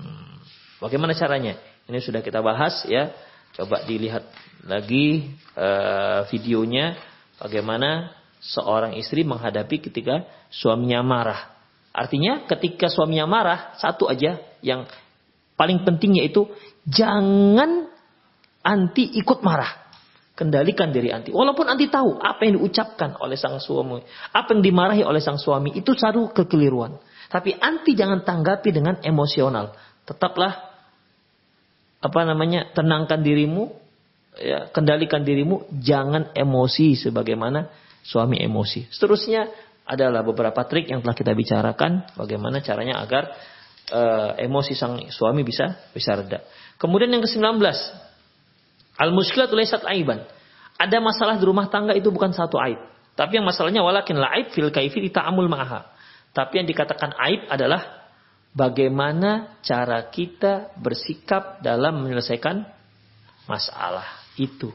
[0.00, 0.42] Hmm.
[0.82, 1.54] Bagaimana caranya?
[1.86, 3.14] Ini sudah kita bahas ya.
[3.54, 4.26] Coba dilihat
[4.66, 6.98] lagi uh, videonya
[7.38, 8.12] bagaimana
[8.42, 11.57] seorang istri menghadapi ketika suaminya marah.
[11.92, 14.86] Artinya ketika suaminya marah, satu aja yang
[15.58, 16.46] paling penting yaitu
[16.86, 17.90] jangan
[18.62, 19.88] anti ikut marah.
[20.38, 21.34] Kendalikan diri anti.
[21.34, 23.98] Walaupun anti tahu apa yang diucapkan oleh sang suami,
[24.30, 26.94] apa yang dimarahi oleh sang suami, itu satu kekeliruan.
[27.26, 29.74] Tapi anti jangan tanggapi dengan emosional.
[30.06, 30.70] Tetaplah
[31.98, 33.74] apa namanya tenangkan dirimu,
[34.38, 37.66] ya, kendalikan dirimu, jangan emosi sebagaimana
[38.06, 38.86] suami emosi.
[38.94, 39.50] Seterusnya
[39.88, 43.32] adalah beberapa trik yang telah kita bicarakan bagaimana caranya agar
[43.88, 46.44] uh, emosi sang suami bisa bisa reda.
[46.76, 47.58] Kemudian yang ke-19,
[49.00, 50.22] al-muskilatu laysat aiban.
[50.78, 52.78] Ada masalah di rumah tangga itu bukan satu aib,
[53.18, 55.90] tapi yang masalahnya walakin la aib fil kaifi ta'amul ma'aha.
[56.30, 58.06] Tapi yang dikatakan aib adalah
[58.54, 62.62] bagaimana cara kita bersikap dalam menyelesaikan
[63.50, 64.06] masalah
[64.38, 64.70] itu.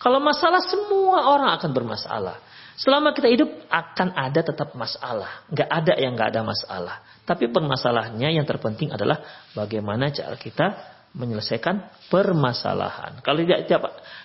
[0.00, 2.36] Kalau masalah semua orang akan bermasalah.
[2.74, 5.46] Selama kita hidup akan ada tetap masalah.
[5.46, 6.96] Nggak ada yang nggak ada masalah.
[7.22, 9.22] Tapi permasalahannya yang terpenting adalah
[9.54, 10.66] bagaimana cara kita
[11.14, 13.22] menyelesaikan permasalahan.
[13.22, 13.80] Kalau tidak, tidak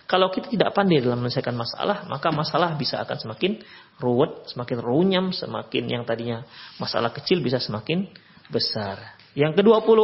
[0.09, 3.61] kalau kita tidak pandai dalam menyelesaikan masalah, maka masalah bisa akan semakin
[4.01, 6.41] ruwet, semakin runyam, semakin yang tadinya
[6.81, 8.09] masalah kecil bisa semakin
[8.49, 9.21] besar.
[9.37, 9.99] Yang ke-20,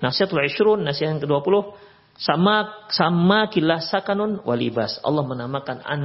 [0.00, 1.76] nasihatul isyrun, nasihat yang ke-20,
[2.16, 4.96] sama sama kilah sakanun walibas.
[5.04, 6.00] Allah menamakan an,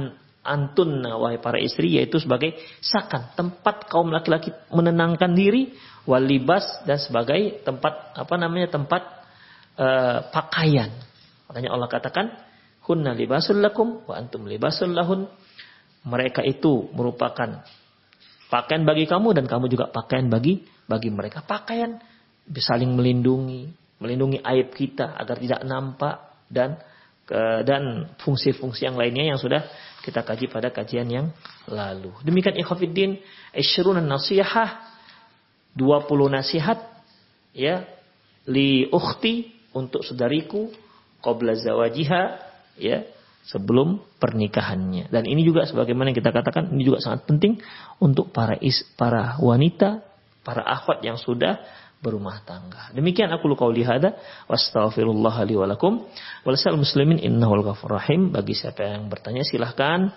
[0.46, 5.74] antun wahai para istri yaitu sebagai sakan tempat kaum laki-laki menenangkan diri
[6.06, 9.02] walibas dan sebagai tempat apa namanya tempat
[9.76, 10.94] uh, pakaian.
[11.50, 12.26] Makanya Allah katakan
[12.86, 15.26] hunna libasul lakum wa antum libasul lahun.
[16.06, 17.66] Mereka itu merupakan
[18.46, 21.42] pakaian bagi kamu dan kamu juga pakaian bagi bagi mereka.
[21.42, 21.98] Pakaian
[22.46, 23.66] saling melindungi
[23.98, 26.78] melindungi aib kita agar tidak nampak dan
[27.66, 29.66] dan fungsi-fungsi yang lainnya yang sudah
[30.06, 31.26] kita kaji pada kajian yang
[31.66, 32.14] lalu.
[32.22, 33.18] Demikian ikhwafiddin,
[33.50, 34.94] isyruna nasihah
[35.74, 36.78] 20 nasihat
[37.50, 37.82] ya
[38.46, 40.70] li ukhti untuk saudariku
[41.20, 42.22] qabla zawajiha
[42.78, 43.02] ya
[43.50, 45.10] sebelum pernikahannya.
[45.10, 47.58] Dan ini juga sebagaimana kita katakan ini juga sangat penting
[47.98, 50.06] untuk para is, para wanita,
[50.46, 51.58] para akhwat yang sudah
[52.00, 52.92] berumah tangga.
[52.92, 54.14] Demikian aku lukau lihada
[54.46, 56.04] wastaghfirullah li walakum
[56.44, 58.30] walasal muslimin innahul ghafur rahim.
[58.30, 60.12] Bagi siapa yang bertanya silahkan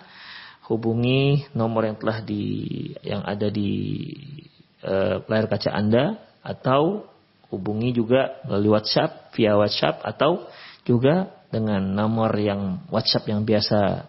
[0.68, 2.44] hubungi nomor yang telah di
[3.02, 3.72] yang ada di
[4.86, 7.10] uh, layar kaca Anda atau
[7.50, 10.46] hubungi juga melalui WhatsApp via WhatsApp atau
[10.86, 14.06] juga dengan nomor yang WhatsApp yang biasa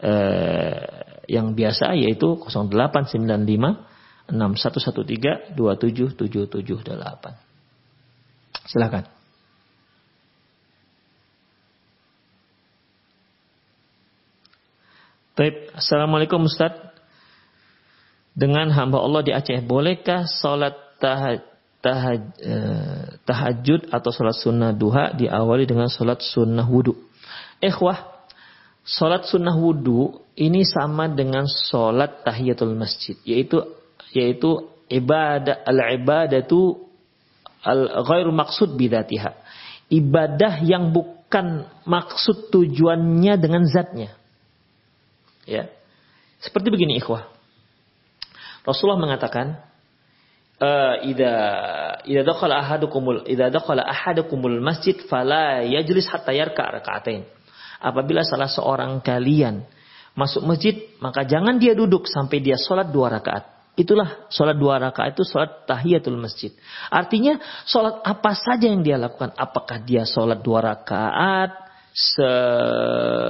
[0.00, 0.80] eh,
[1.28, 3.93] yang biasa yaitu 0895
[4.28, 7.36] 6113 27778.
[8.64, 9.04] Silakan.
[15.34, 16.72] Baik, Assalamualaikum Ustaz.
[18.34, 21.42] Dengan hamba Allah di Aceh, bolehkah sholat tahaj,
[22.42, 26.94] eh, tahajud atau sholat sunnah duha diawali dengan sholat sunnah wudhu.
[27.62, 28.26] Ikhwah,
[28.86, 33.62] sholat sunnah wudhu ini sama dengan sholat tahiyatul masjid, yaitu
[34.14, 36.86] yaitu ibadah al ibadatu
[37.60, 39.34] al ghairu maksud bidatiha.
[39.90, 44.16] Ibadah yang bukan maksud tujuannya dengan zatnya.
[45.44, 45.68] Ya.
[46.40, 47.28] Seperti begini ikhwah.
[48.64, 49.60] Rasulullah mengatakan,
[50.54, 51.34] Eh, ida
[52.06, 57.26] ida dakhala ahadukumul ida dakhala ahadukumul masjid fala yajlis hatta yarka rakaatain.
[57.82, 59.66] Apabila salah seorang kalian
[60.14, 63.50] masuk masjid, maka jangan dia duduk sampai dia sholat dua rakaat.
[63.74, 66.54] Itulah sholat dua rakaat itu sholat tahiyatul masjid.
[66.90, 69.34] Artinya sholat apa saja yang dia lakukan.
[69.34, 71.64] Apakah dia sholat dua rakaat,
[71.94, 72.30] se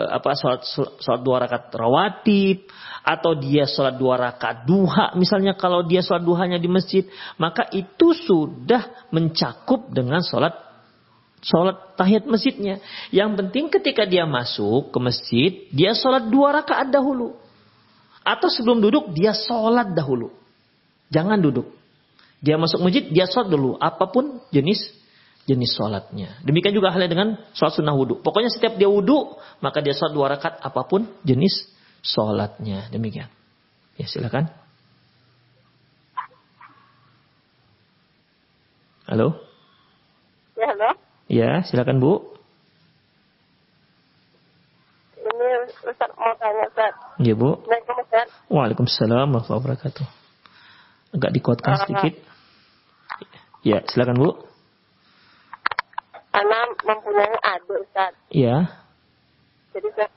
[0.09, 0.65] apa sholat
[1.01, 2.65] sholat dua rakaat rawatib
[3.05, 7.05] atau dia sholat dua rakaat duha misalnya kalau dia sholat duhanya di masjid
[7.37, 10.57] maka itu sudah mencakup dengan sholat
[11.45, 12.81] sholat tahiyat masjidnya
[13.13, 17.37] yang penting ketika dia masuk ke masjid dia sholat dua rakaat dahulu
[18.25, 20.33] atau sebelum duduk dia sholat dahulu
[21.13, 21.69] jangan duduk
[22.41, 25.05] dia masuk masjid dia sholat dulu apa pun jenis
[25.45, 26.41] jenis sholatnya.
[26.41, 28.21] Demikian juga halnya dengan sholat sunnah wudhu.
[28.25, 31.69] Pokoknya setiap dia wudhu, maka dia sholat dua rakaat apa pun jenis
[32.01, 32.89] sholatnya.
[32.89, 33.29] Demikian.
[34.01, 34.49] Ya silakan.
[39.05, 39.37] Halo?
[40.57, 40.91] Ya, halo.
[41.29, 42.25] Ya, silakan Bu.
[45.21, 46.95] Ini Ustaz mau tanya, Ustaz.
[47.21, 47.61] Ya, Bu.
[47.61, 48.29] Ustaz.
[48.49, 50.07] Waalaikumsalam warahmatullahi wabarakatuh.
[51.15, 52.15] Agak dikuatkan Uh, sedikit.
[53.65, 54.31] Ya, silakan Bu.
[56.35, 58.13] Anak mempunyai adik, Ustaz.
[58.33, 58.69] Ya.
[59.75, 60.09] Jadi saya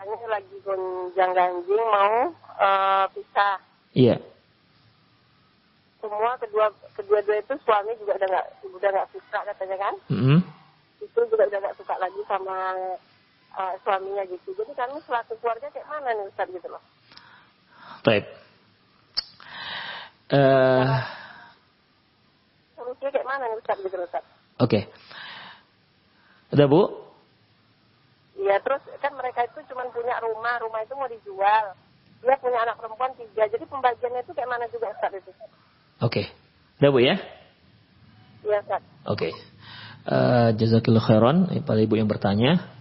[0.00, 3.56] tanya lagi gonjang ganjing mau eh, pisah.
[3.94, 4.16] Iya.
[6.00, 8.46] Semua kedua kedua-dua itu suami juga udah nggak
[8.76, 9.94] udah nggak suka katanya kan?
[10.12, 10.38] Mm-hmm.
[11.00, 12.56] Itu juga udah nggak suka lagi sama
[13.54, 14.48] eh, suaminya gitu.
[14.58, 16.82] Jadi kami selaku keluarga kayak mana nih Ustaz gitu loh?
[18.04, 18.24] Baik.
[20.34, 20.86] Eh,
[22.74, 24.24] Solusinya kayak mana nih Ustaz gitu loh Ustaz?
[24.58, 24.80] Oke.
[26.54, 26.82] Udah Bu?
[28.34, 31.64] Iya terus kan mereka itu cuma punya rumah, rumah itu mau dijual.
[32.24, 35.30] Dia punya anak perempuan tiga, jadi pembagiannya itu kayak mana juga Ustaz itu?
[36.02, 36.28] Oke.
[36.82, 37.16] Udah Bu ya?
[38.42, 38.82] Iya Ustaz.
[39.06, 39.28] Oke.
[40.04, 42.73] Eh, Jazakillah khairan pada ibu yang bertanya.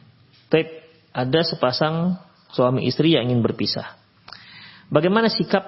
[0.54, 0.70] Baik,
[1.10, 2.22] ada sepasang
[2.54, 3.98] suami istri yang ingin berpisah.
[4.94, 5.66] Bagaimana sikap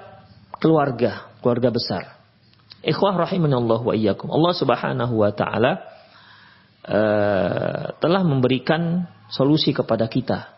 [0.62, 2.22] keluarga, keluarga besar?
[2.86, 4.30] Ikhwah rahimanallah wa iyyakum.
[4.30, 5.82] Allah Subhanahu wa taala
[6.86, 10.54] eh, telah memberikan solusi kepada kita.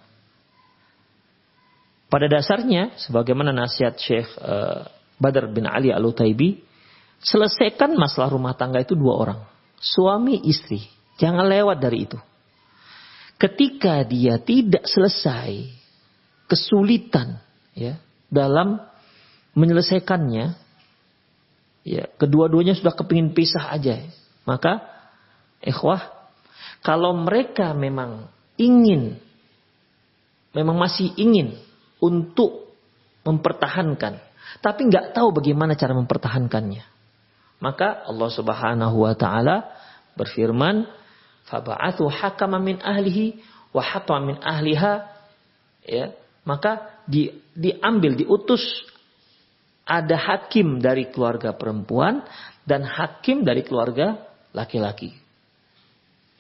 [2.11, 6.59] Pada dasarnya, sebagaimana nasihat Syekh eh, Badar bin Ali Al-Utaibi,
[7.23, 9.39] selesaikan masalah rumah tangga itu dua orang.
[9.80, 10.84] Suami istri.
[11.15, 12.19] Jangan lewat dari itu.
[13.38, 15.69] Ketika dia tidak selesai
[16.49, 17.38] kesulitan
[17.77, 18.01] ya
[18.33, 18.81] dalam
[19.53, 20.57] menyelesaikannya
[21.85, 24.01] ya kedua-duanya sudah kepingin pisah aja.
[24.43, 24.81] Maka
[25.61, 26.17] ikhwah
[26.81, 29.21] kalau mereka memang ingin
[30.53, 31.53] memang masih ingin
[32.01, 32.73] untuk
[33.21, 34.17] mempertahankan
[34.63, 36.83] tapi nggak tahu bagaimana cara mempertahankannya
[37.61, 39.65] maka Allah Subhanahu wa taala
[40.17, 40.85] berfirman
[41.47, 43.39] faba'athu hakama min ahlihi
[43.71, 44.93] wa hakama min ahliha.
[45.87, 46.11] Ya
[46.43, 48.63] maka di, diambil diutus
[49.87, 52.23] ada hakim dari keluarga perempuan
[52.67, 54.19] dan hakim dari keluarga
[54.51, 55.15] laki-laki.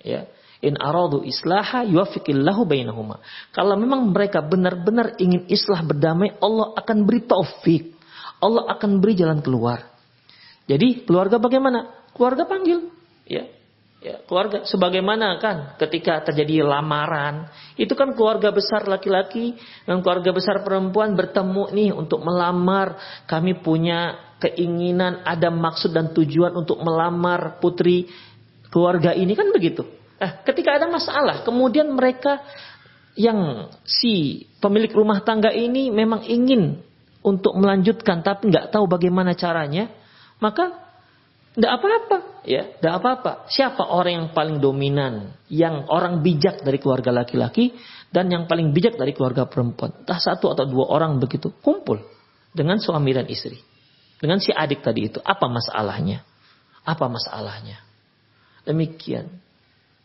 [0.03, 0.27] Ya
[0.59, 3.23] in aradu islaha yuwaffiqillahu bainahuma.
[3.53, 7.97] Kalau memang mereka benar-benar ingin islah berdamai Allah akan beri taufik
[8.37, 9.81] Allah akan beri jalan keluar.
[10.69, 11.89] Jadi keluarga bagaimana?
[12.13, 12.89] Keluarga panggil.
[13.25, 13.49] Ya
[13.97, 17.49] Ya, keluarga sebagaimana kan ketika terjadi lamaran,
[17.81, 19.57] itu kan keluarga besar laki-laki
[19.89, 22.93] dan keluarga besar perempuan bertemu nih untuk melamar.
[23.25, 28.05] Kami punya keinginan, ada maksud dan tujuan untuk melamar putri
[28.69, 29.81] keluarga ini kan begitu.
[30.21, 32.41] Nah, ketika ada masalah, kemudian mereka
[33.17, 36.85] yang si pemilik rumah tangga ini memang ingin
[37.25, 39.89] untuk melanjutkan tapi nggak tahu bagaimana caranya,
[40.37, 40.86] maka
[41.57, 43.31] tidak apa-apa, ya, tidak apa-apa.
[43.49, 47.73] Siapa orang yang paling dominan, yang orang bijak dari keluarga laki-laki
[48.13, 50.05] dan yang paling bijak dari keluarga perempuan?
[50.05, 51.97] Entah satu atau dua orang begitu kumpul
[52.53, 53.57] dengan suami dan istri,
[54.21, 55.17] dengan si adik tadi itu.
[55.17, 56.21] Apa masalahnya?
[56.85, 57.81] Apa masalahnya?
[58.61, 59.25] Demikian.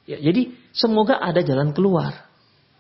[0.09, 2.33] Ya, jadi semoga ada jalan keluar.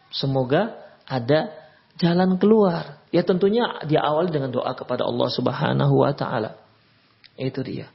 [0.08, 1.52] Semoga ada
[2.00, 3.04] jalan keluar.
[3.12, 6.56] Ya tentunya dia awal dengan doa kepada Allah Subhanahu wa taala.
[7.36, 7.92] Itu dia.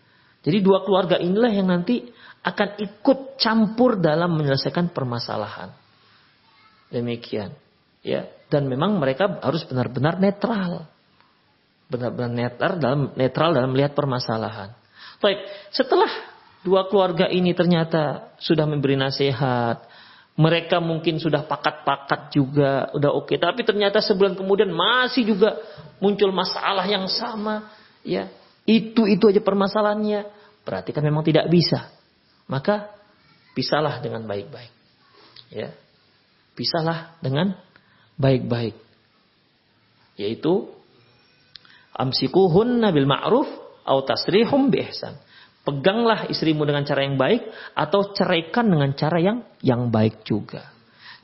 [0.48, 2.08] Jadi dua keluarga inilah yang nanti
[2.39, 5.76] akan ikut campur dalam menyelesaikan permasalahan.
[6.88, 7.52] Demikian.
[8.00, 10.88] Ya, dan memang mereka harus benar-benar netral.
[11.91, 14.72] Benar-benar netral dalam netral dalam melihat permasalahan.
[15.20, 15.43] Baik,
[15.76, 16.08] setelah
[16.64, 19.84] dua keluarga ini ternyata sudah memberi nasihat,
[20.39, 23.38] mereka mungkin sudah pakat-pakat juga, udah oke, okay.
[23.41, 25.60] tapi ternyata sebulan kemudian masih juga
[26.00, 27.68] muncul masalah yang sama,
[28.06, 28.32] ya.
[28.68, 30.28] Itu itu aja permasalahannya.
[30.68, 31.88] Berarti kan memang tidak bisa.
[32.51, 32.91] Maka
[33.55, 34.72] pisahlah dengan baik-baik.
[35.55, 35.72] Ya.
[36.51, 37.55] Pisahlah dengan
[38.20, 38.76] baik-baik.
[40.20, 40.68] Yaitu
[41.95, 43.47] amsikuhun nabil ma'ruf
[43.88, 44.68] atau tasrihum.
[45.63, 50.76] Peganglah istrimu dengan cara yang baik atau ceraikan dengan cara yang yang baik juga.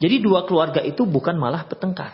[0.04, 2.12] Jadi dua keluarga itu bukan malah bertengkar.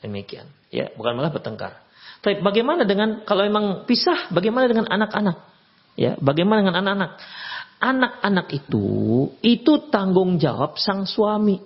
[0.00, 1.82] Demikian, ya, bukan malah bertengkar.
[2.20, 5.36] Tapi bagaimana dengan kalau memang pisah, bagaimana dengan anak-anak?
[5.96, 7.10] Ya, bagaimana dengan anak-anak?
[7.80, 8.84] Anak-anak itu
[9.40, 11.56] itu tanggung jawab sang suami.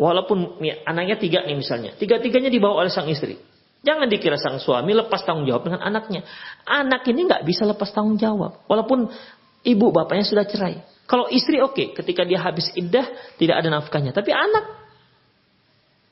[0.00, 3.36] Walaupun ya, anaknya tiga nih misalnya, tiga-tiganya dibawa oleh sang istri.
[3.84, 6.24] Jangan dikira sang suami lepas tanggung jawab dengan anaknya.
[6.64, 8.64] Anak ini nggak bisa lepas tanggung jawab.
[8.64, 9.12] Walaupun
[9.62, 10.82] ibu bapaknya sudah cerai.
[11.08, 13.06] Kalau istri oke, okay, ketika dia habis iddah
[13.40, 14.12] tidak ada nafkahnya.
[14.12, 14.64] Tapi anak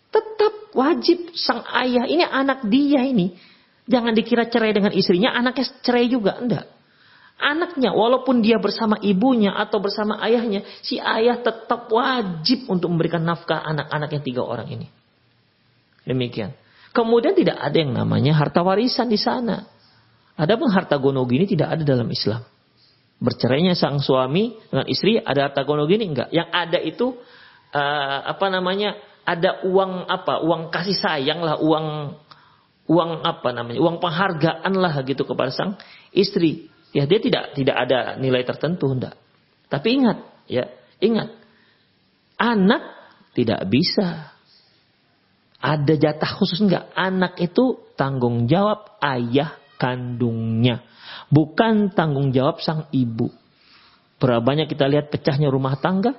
[0.08, 3.36] tetap wajib sang ayah ini anak dia ini.
[3.86, 6.34] Jangan dikira cerai dengan istrinya, anaknya cerai juga.
[6.42, 6.66] Enggak.
[7.36, 13.60] Anaknya, walaupun dia bersama ibunya atau bersama ayahnya, si ayah tetap wajib untuk memberikan nafkah
[13.62, 14.86] anak-anak yang tiga orang ini.
[16.08, 16.56] Demikian.
[16.96, 19.68] Kemudian tidak ada yang namanya harta warisan di sana.
[20.40, 22.40] Adapun harta gono gini tidak ada dalam Islam.
[23.20, 26.32] Bercerainya sang suami dengan istri ada harta gono gini enggak.
[26.32, 27.06] Yang ada itu
[27.76, 28.96] uh, apa namanya?
[29.26, 30.40] Ada uang apa?
[30.40, 32.16] Uang kasih sayang lah, uang
[32.86, 33.78] uang apa namanya?
[33.82, 35.78] Uang penghargaan lah gitu kepada sang
[36.14, 39.18] istri ya dia tidak tidak ada nilai tertentu enggak.
[39.66, 40.70] Tapi ingat, ya,
[41.02, 41.34] ingat.
[42.38, 42.82] Anak
[43.34, 44.32] tidak bisa
[45.58, 46.88] ada jatah khusus enggak?
[46.94, 50.86] Anak itu tanggung jawab ayah kandungnya,
[51.28, 53.28] bukan tanggung jawab sang ibu.
[54.16, 56.16] Berapa banyak kita lihat pecahnya rumah tangga,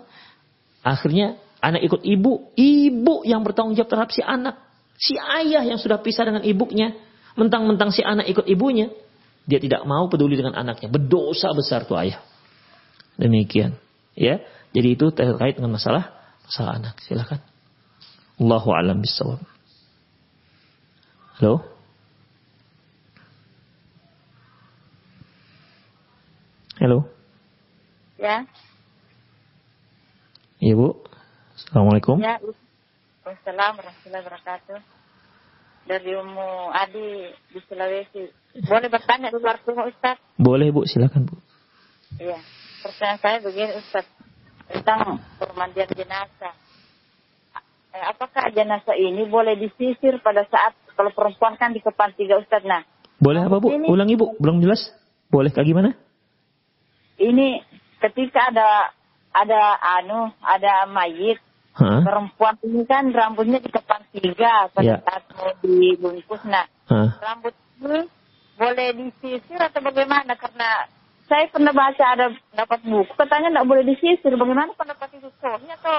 [0.85, 4.66] akhirnya anak ikut ibu, ibu yang bertanggung jawab terhadap si anak.
[4.97, 6.97] Si ayah yang sudah pisah dengan ibunya,
[7.37, 8.89] mentang-mentang si anak ikut ibunya,
[9.45, 10.89] dia tidak mau peduli dengan anaknya.
[10.89, 12.19] Berdosa besar tuh ayah.
[13.15, 13.77] Demikian.
[14.17, 14.41] Ya.
[14.73, 16.11] Jadi itu terkait dengan masalah
[16.43, 16.99] masalah anak.
[17.05, 17.39] Silakan.
[18.37, 19.41] Allahu alam bisawab.
[21.37, 21.61] Halo?
[26.77, 27.09] Halo?
[28.17, 28.45] Ya.
[30.57, 30.97] Iya, Bu.
[31.57, 32.17] Assalamualaikum.
[32.21, 32.41] Ya.
[33.27, 34.77] Assalamualaikum warahmatullahi wabarakatuh.
[35.83, 38.23] Dari Umu Adi di Sulawesi.
[38.63, 40.15] Boleh bertanya di luar rumah Ustaz?
[40.39, 41.35] Boleh Bu, silakan Bu.
[42.23, 42.39] Iya.
[42.79, 44.07] Pertanyaan saya begini Ustaz.
[44.71, 46.55] Tentang pemandian jenazah.
[47.91, 52.63] Eh, apakah jenazah ini boleh disisir pada saat kalau perempuan kan di kepala tiga Ustaz?
[52.63, 52.87] Nah.
[53.19, 53.75] Boleh apa Bu?
[53.75, 54.87] Ini, Ulangi Bu, belum jelas.
[55.27, 55.91] Boleh kayak gimana?
[57.19, 57.59] Ini
[57.99, 58.95] ketika ada
[59.35, 61.43] ada anu, ada mayit
[61.77, 62.01] Huh?
[62.01, 64.99] Perempuan ini kan rambutnya di kepala tiga pada yeah.
[65.05, 66.41] saat mau dibungkus.
[66.49, 67.09] Nah, huh?
[67.21, 68.09] rambut ini
[68.57, 70.33] boleh disisir atau bagaimana?
[70.33, 70.89] Karena
[71.29, 74.33] saya pernah baca ada dapat buku katanya tidak boleh disisir.
[74.33, 75.97] Bagaimana pendapat itu soalnya atau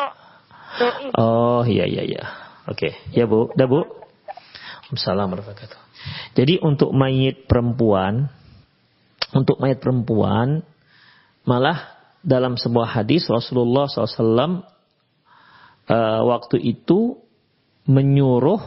[0.82, 1.06] doi?
[1.14, 2.24] Oh iya iya iya.
[2.66, 2.92] Oke, okay.
[3.14, 3.86] ya Bu, dah Bu.
[4.88, 8.26] Assalamualaikum warahmatullahi Jadi untuk mayit perempuan,
[9.30, 10.66] untuk mayat perempuan,
[11.46, 11.92] malah
[12.26, 14.66] dalam sebuah hadis Rasulullah SAW
[15.88, 17.18] uh, waktu itu
[17.88, 18.60] menyuruh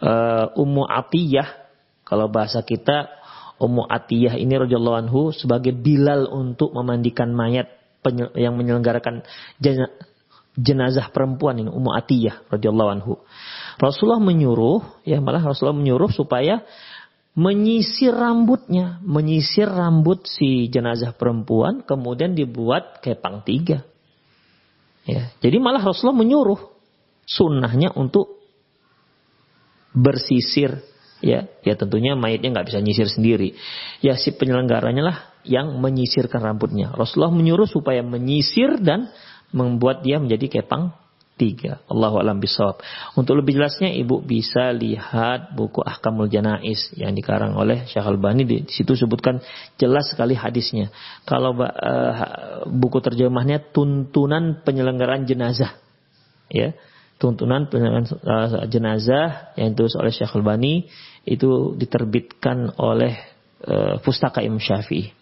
[0.00, 1.66] uh, Ummu Atiyah
[2.06, 3.10] kalau bahasa kita
[3.58, 7.72] Ummu Atiyah ini radhiyallahu anhu sebagai Bilal untuk memandikan mayat
[8.38, 9.26] yang menyelenggarakan
[10.54, 13.12] jenazah perempuan ini Ummu Atiyah radhiyallahu anhu.
[13.76, 16.64] Rasulullah menyuruh, ya malah Rasulullah menyuruh supaya
[17.36, 23.84] menyisir rambutnya, menyisir rambut si jenazah perempuan, kemudian dibuat kepang tiga.
[25.06, 26.58] Ya, jadi malah Rasulullah menyuruh
[27.26, 28.42] sunnahnya untuk
[29.94, 30.82] bersisir.
[31.24, 33.56] Ya ya tentunya mayatnya nggak bisa nyisir sendiri.
[34.04, 36.92] Ya si penyelenggaranya lah yang menyisirkan rambutnya.
[36.92, 39.08] Rasulullah menyuruh supaya menyisir dan
[39.54, 40.92] membuat dia menjadi kepang
[41.36, 41.84] tiga.
[41.86, 42.80] Allahu alam bisawab.
[43.14, 48.56] Untuk lebih jelasnya ibu bisa lihat buku Ahkamul Janais yang dikarang oleh Syekh Albani di
[48.72, 49.44] situ sebutkan
[49.76, 50.88] jelas sekali hadisnya.
[51.28, 55.76] Kalau uh, buku terjemahnya tuntunan penyelenggaraan jenazah.
[56.48, 56.72] Ya.
[57.16, 60.88] Tuntunan penyelenggaraan uh, jenazah yang ditulis oleh Syekh Albani
[61.28, 63.12] itu diterbitkan oleh
[63.68, 65.12] uh, Pustaka Imam Syafi'i.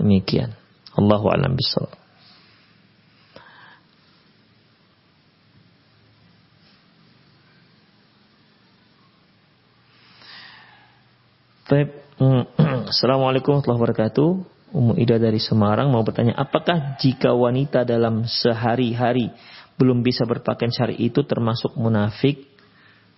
[0.00, 0.56] Demikian.
[0.96, 2.00] Allahu alam bisawab.
[12.90, 14.28] Assalamualaikum warahmatullahi wabarakatuh.
[14.74, 19.30] Umu Ida dari Semarang mau bertanya, apakah jika wanita dalam sehari-hari
[19.78, 22.50] belum bisa berpakaian syari itu termasuk munafik?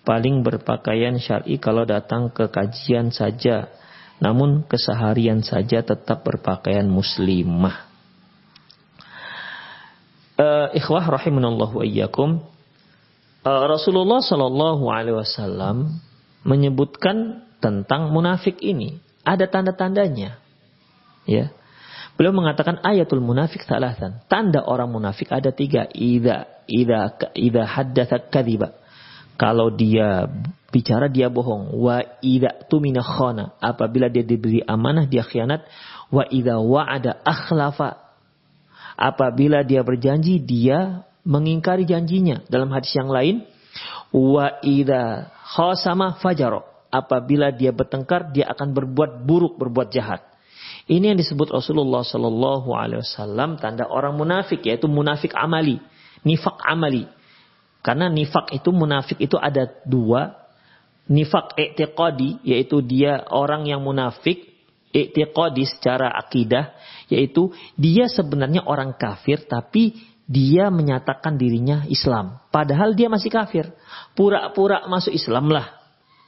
[0.04, 3.72] Paling berpakaian syari kalau datang ke kajian saja,
[4.20, 7.88] namun keseharian saja tetap berpakaian muslimah.
[10.36, 12.44] Uh, ikhwah rahimanallahu ayyakum.
[13.48, 16.04] Uh, Rasulullah Shallallahu alaihi wasallam
[16.44, 18.98] menyebutkan tentang munafik ini.
[19.22, 20.34] Ada tanda-tandanya.
[21.30, 21.54] Ya.
[22.18, 24.20] Beliau mengatakan ayatul munafik salasan.
[24.26, 25.86] Tanda orang munafik ada tiga.
[25.94, 28.74] Ida, ida, ida haddatha kadhiba.
[29.38, 30.26] Kalau dia
[30.74, 31.70] bicara dia bohong.
[31.78, 33.54] Wa ida tumina khana.
[33.62, 35.62] Apabila dia diberi amanah dia khianat.
[36.10, 38.02] Wa ida wa'ada akhlafa.
[38.98, 42.42] Apabila dia berjanji dia mengingkari janjinya.
[42.50, 43.46] Dalam hadis yang lain.
[44.10, 50.20] Wa ida khosama fajaro apabila dia bertengkar dia akan berbuat buruk, berbuat jahat.
[50.84, 55.80] Ini yang disebut Rasulullah Shallallahu Alaihi Wasallam tanda orang munafik yaitu munafik amali,
[56.20, 57.08] nifak amali.
[57.82, 60.42] Karena nifak itu munafik itu ada dua,
[61.10, 64.52] nifak i'tiqadi yaitu dia orang yang munafik
[64.92, 66.76] i'tiqadi secara akidah
[67.08, 73.72] yaitu dia sebenarnya orang kafir tapi dia menyatakan dirinya Islam padahal dia masih kafir
[74.14, 75.74] pura-pura masuk Islam lah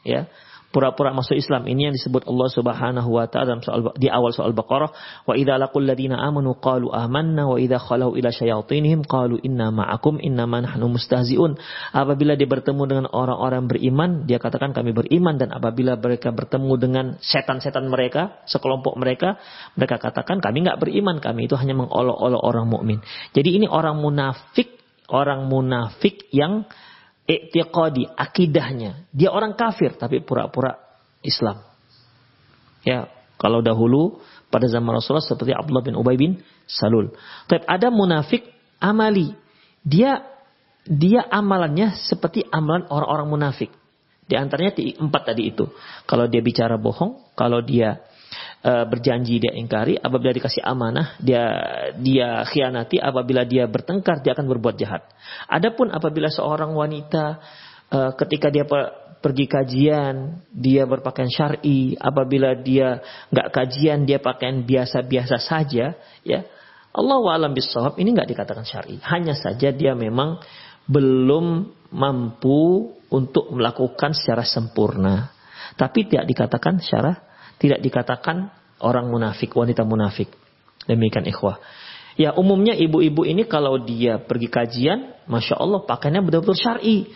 [0.03, 0.27] ya
[0.75, 1.71] pura-pura masuk Islam.
[1.71, 3.63] Ini yang disebut Allah Subhanahu wa taala
[3.95, 4.91] di awal soal Baqarah,
[5.23, 10.19] wa idza laqul ladina amanu qalu amanna wa idza khalau ila syayatinihim qalu inna ma'akum
[10.19, 11.55] innama nahnu mustahziun.
[11.95, 17.07] Apabila dia bertemu dengan orang-orang beriman, dia katakan kami beriman dan apabila mereka bertemu dengan
[17.23, 19.39] setan-setan mereka, sekelompok mereka,
[19.79, 22.99] mereka katakan kami nggak beriman, kami itu hanya mengolok-olok orang mukmin.
[23.31, 24.75] Jadi ini orang munafik,
[25.07, 26.67] orang munafik yang
[27.25, 29.09] i'tiqadi, akidahnya.
[29.11, 30.77] Dia orang kafir tapi pura-pura
[31.25, 31.65] Islam.
[32.85, 33.09] Ya,
[33.41, 34.21] kalau dahulu
[34.53, 37.13] pada zaman Rasulullah seperti Abdullah bin Ubay bin Salul.
[37.49, 38.45] Tapi ada munafik
[38.79, 39.33] amali.
[39.85, 40.21] Dia
[40.85, 43.73] dia amalannya seperti amalan orang-orang munafik.
[44.25, 45.69] Di antaranya empat tadi itu.
[46.09, 48.01] Kalau dia bicara bohong, kalau dia
[48.65, 51.43] uh, berjanji dia ingkari, apabila dikasih amanah dia
[51.99, 55.07] dia khianati, apabila dia bertengkar dia akan berbuat jahat.
[55.49, 57.39] Adapun apabila seorang wanita
[57.91, 58.65] uh, ketika dia
[59.25, 63.01] pergi kajian, dia berpakaian syar'i, apabila dia
[63.33, 66.41] nggak kajian dia pakaian biasa-biasa saja, ya
[66.95, 69.01] Allah alam bisawab ini nggak dikatakan syar'i.
[69.03, 70.39] Hanya saja dia memang
[70.85, 75.33] belum mampu untuk melakukan secara sempurna.
[75.75, 77.19] Tapi tidak dikatakan secara
[77.59, 78.51] tidak dikatakan
[78.83, 80.31] orang munafik, wanita munafik.
[80.85, 81.59] Demikian ikhwah.
[82.15, 87.11] Ya umumnya ibu-ibu ini kalau dia pergi kajian, masya Allah pakainya betul-betul syari.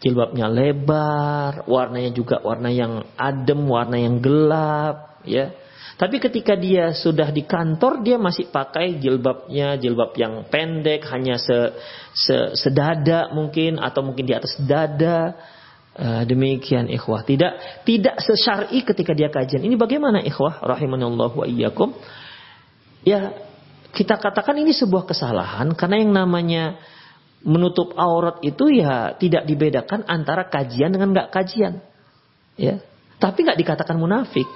[0.00, 5.52] Jilbabnya lebar, warnanya juga warna yang adem, warna yang gelap, ya.
[6.00, 11.76] Tapi ketika dia sudah di kantor, dia masih pakai jilbabnya, jilbab yang pendek, hanya se,
[12.16, 15.36] se, sedada mungkin, atau mungkin di atas dada
[16.00, 17.28] Uh, demikian ikhwah.
[17.28, 19.60] Tidak tidak sesyari ketika dia kajian.
[19.60, 21.92] Ini bagaimana ikhwah rahimanallahu wa iyyakum?
[23.04, 23.36] Ya,
[23.92, 26.80] kita katakan ini sebuah kesalahan karena yang namanya
[27.44, 31.84] menutup aurat itu ya tidak dibedakan antara kajian dengan nggak kajian.
[32.56, 32.80] Ya.
[33.20, 34.48] Tapi nggak dikatakan munafik.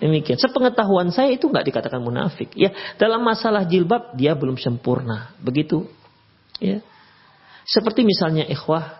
[0.00, 0.40] Demikian.
[0.40, 2.54] Sepengetahuan saya itu nggak dikatakan munafik.
[2.56, 5.36] Ya, dalam masalah jilbab dia belum sempurna.
[5.42, 5.84] Begitu.
[6.64, 6.80] Ya.
[7.68, 8.97] Seperti misalnya ikhwah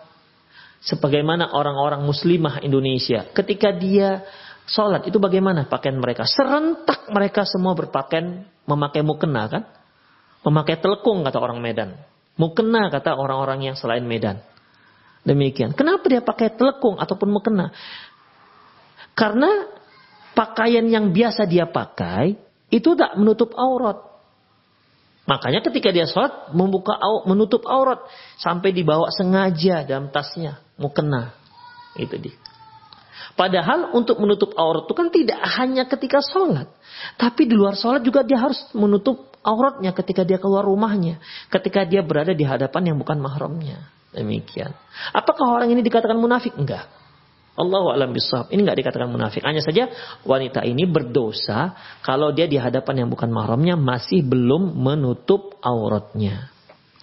[0.79, 3.27] Sebagaimana orang-orang muslimah Indonesia.
[3.35, 4.23] Ketika dia
[4.63, 6.23] sholat itu bagaimana pakaian mereka?
[6.23, 9.63] Serentak mereka semua berpakaian memakai mukena kan?
[10.47, 11.99] Memakai telekung kata orang Medan.
[12.39, 14.39] Mukena kata orang-orang yang selain Medan.
[15.27, 15.75] Demikian.
[15.75, 17.75] Kenapa dia pakai telekung ataupun mukena?
[19.11, 19.67] Karena
[20.31, 22.39] pakaian yang biasa dia pakai
[22.71, 24.08] itu tak menutup aurat.
[25.29, 26.97] Makanya ketika dia sholat membuka
[27.29, 28.01] menutup aurat
[28.41, 31.37] sampai dibawa sengaja dalam tasnya mukena.
[31.93, 32.33] Itu dia.
[33.37, 36.65] Padahal untuk menutup aurat itu kan tidak hanya ketika sholat.
[37.13, 41.21] Tapi di luar sholat juga dia harus menutup auratnya ketika dia keluar rumahnya.
[41.53, 43.85] Ketika dia berada di hadapan yang bukan mahramnya.
[44.09, 44.73] Demikian.
[45.13, 46.57] Apakah orang ini dikatakan munafik?
[46.57, 46.89] Enggak.
[47.59, 48.47] Allah alam bisawab.
[48.55, 49.43] Ini enggak dikatakan munafik.
[49.43, 49.91] Hanya saja
[50.23, 56.55] wanita ini berdosa kalau dia di hadapan yang bukan mahramnya masih belum menutup auratnya.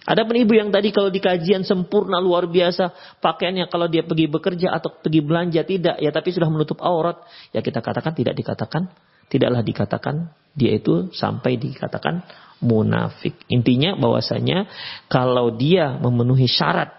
[0.07, 4.31] Ada pun ibu yang tadi kalau di kajian sempurna luar biasa pakaiannya kalau dia pergi
[4.31, 8.87] bekerja atau pergi belanja tidak ya tapi sudah menutup aurat ya kita katakan tidak dikatakan
[9.27, 12.23] tidaklah dikatakan dia itu sampai dikatakan
[12.63, 13.37] munafik.
[13.51, 14.65] Intinya bahwasanya
[15.11, 16.89] kalau dia memenuhi syarat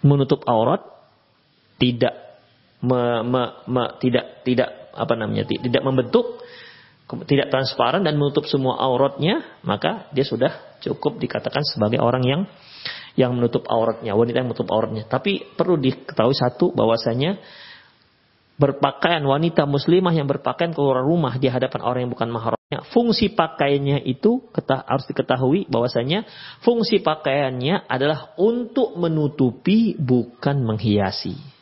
[0.00, 0.80] menutup aurat
[1.82, 2.23] tidak
[2.84, 6.44] me, me, me, tidak tidak apa namanya tidak membentuk
[7.04, 12.42] tidak transparan dan menutup semua auratnya, maka dia sudah cukup dikatakan sebagai orang yang
[13.14, 15.04] yang menutup auratnya, wanita yang menutup auratnya.
[15.06, 17.38] Tapi perlu diketahui satu bahwasanya
[18.56, 24.02] berpakaian wanita muslimah yang berpakaian keluar rumah di hadapan orang yang bukan mahramnya, fungsi pakaiannya
[24.08, 26.24] itu harus diketahui bahwasanya
[26.64, 31.53] fungsi pakaiannya adalah untuk menutupi bukan menghiasi.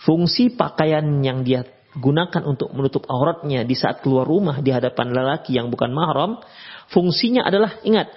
[0.00, 5.58] Fungsi pakaian yang dia gunakan untuk menutup auratnya di saat keluar rumah di hadapan lelaki
[5.58, 6.40] yang bukan mahram,
[6.88, 8.08] fungsinya adalah ingat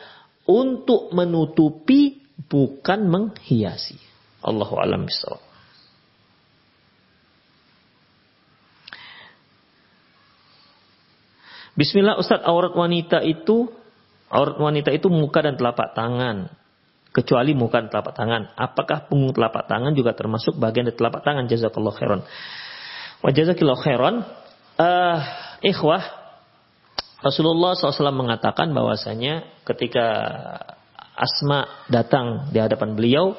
[0.47, 3.97] untuk menutupi bukan menghiasi.
[4.43, 5.07] Allahu alam.
[11.73, 13.65] Bismillah Ustaz aurat wanita itu
[14.29, 16.53] aurat wanita itu muka dan telapak tangan
[17.13, 18.57] kecuali muka dan telapak tangan.
[18.57, 21.45] Apakah punggung telapak tangan juga termasuk bagian dari telapak tangan?
[21.45, 22.21] Jazakallah khairan.
[23.23, 24.15] Wajazakillah khairan.
[24.73, 25.17] Uh,
[25.61, 26.01] ikhwah,
[27.23, 30.05] Rasulullah SAW mengatakan bahwasanya ketika
[31.13, 33.37] Asma datang di hadapan beliau,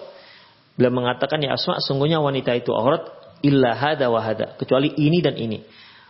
[0.79, 3.03] beliau mengatakan ya Asma, sungguhnya wanita itu aurat
[3.43, 5.61] illa hada wa hada, kecuali ini dan ini.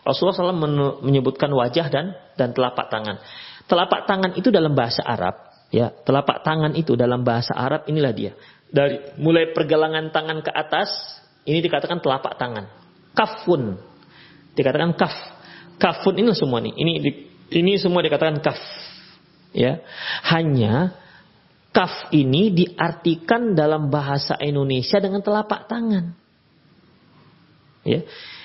[0.05, 3.19] Rasulullah SAW menyebutkan wajah dan dan telapak tangan.
[3.65, 5.44] Telapak tangan itu dalam bahasa Arab,
[5.75, 8.33] ya, telapak tangan itu dalam bahasa Arab inilah dia.
[8.71, 10.91] Dari mulai pergelangan tangan ke atas,
[11.43, 12.85] ini dikatakan telapak tangan
[13.15, 13.79] kafun.
[14.59, 15.15] Dikatakan kaf.
[15.79, 16.75] Kafun ini semua nih.
[16.75, 16.93] Ini
[17.55, 18.59] ini semua dikatakan kaf.
[19.55, 19.81] Ya.
[20.27, 20.99] Hanya
[21.71, 26.15] kaf ini diartikan dalam bahasa Indonesia dengan telapak tangan.
[27.87, 28.03] Ya.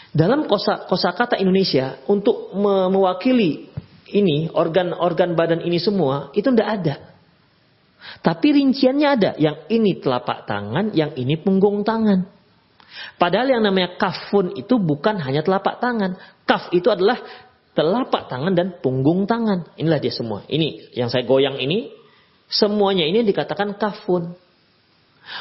[0.10, 2.50] Dalam kosa kosakata Indonesia untuk
[2.90, 3.70] mewakili
[4.10, 6.96] ini organ-organ badan ini semua itu tidak ada.
[8.24, 9.32] Tapi rinciannya ada.
[9.36, 12.26] Yang ini telapak tangan, yang ini punggung tangan.
[13.22, 16.18] Padahal yang namanya kafun itu bukan hanya telapak tangan.
[16.48, 17.22] Kaf itu adalah
[17.78, 19.72] telapak tangan dan punggung tangan.
[19.78, 20.44] Inilah dia semua.
[20.50, 21.94] Ini yang saya goyang ini,
[22.50, 24.34] semuanya ini dikatakan kafun.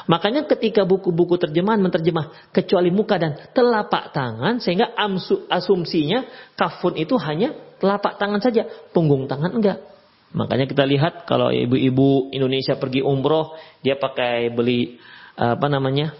[0.04, 4.92] Makanya ketika buku-buku terjemahan menerjemah kecuali muka dan telapak tangan sehingga
[5.48, 9.80] asumsinya kafun itu hanya telapak tangan saja, punggung tangan enggak.
[10.36, 15.00] Makanya kita lihat kalau ibu-ibu Indonesia pergi umroh, dia pakai beli
[15.38, 16.12] apa namanya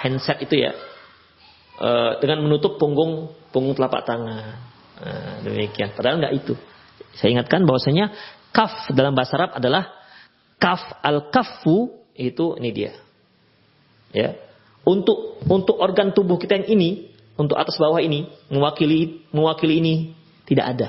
[0.00, 0.72] handset itu ya
[1.78, 1.90] e,
[2.24, 4.58] dengan menutup punggung punggung telapak tangan.
[5.02, 5.94] Nah, demikian.
[5.94, 6.54] Padahal nggak itu.
[7.14, 8.10] Saya ingatkan bahwasanya
[8.50, 9.92] kaf dalam bahasa Arab adalah
[10.58, 12.92] kaf al kafu itu ini dia.
[14.10, 14.34] Ya.
[14.82, 16.90] Untuk untuk organ tubuh kita yang ini,
[17.38, 19.94] untuk atas bawah ini mewakili mewakili ini
[20.46, 20.88] tidak ada.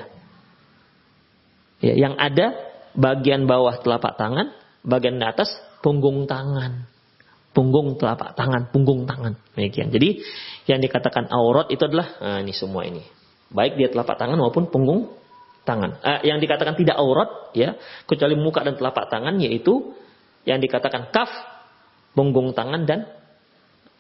[1.84, 2.55] Ya, yang ada
[2.95, 4.55] bagian bawah telapak tangan,
[4.88, 5.51] bagian atas
[5.84, 6.93] punggung tangan
[7.53, 9.38] punggung telapak tangan, punggung tangan.
[9.53, 9.93] Demikian.
[9.93, 10.26] Jadi
[10.65, 13.05] yang dikatakan aurat itu adalah nah ini semua ini.
[13.53, 15.14] Baik dia telapak tangan maupun punggung
[15.64, 16.01] tangan.
[16.01, 17.77] Eh, yang dikatakan tidak aurat ya,
[18.10, 19.93] kecuali muka dan telapak tangan yaitu
[20.43, 21.30] yang dikatakan kaf,
[22.18, 23.05] punggung tangan dan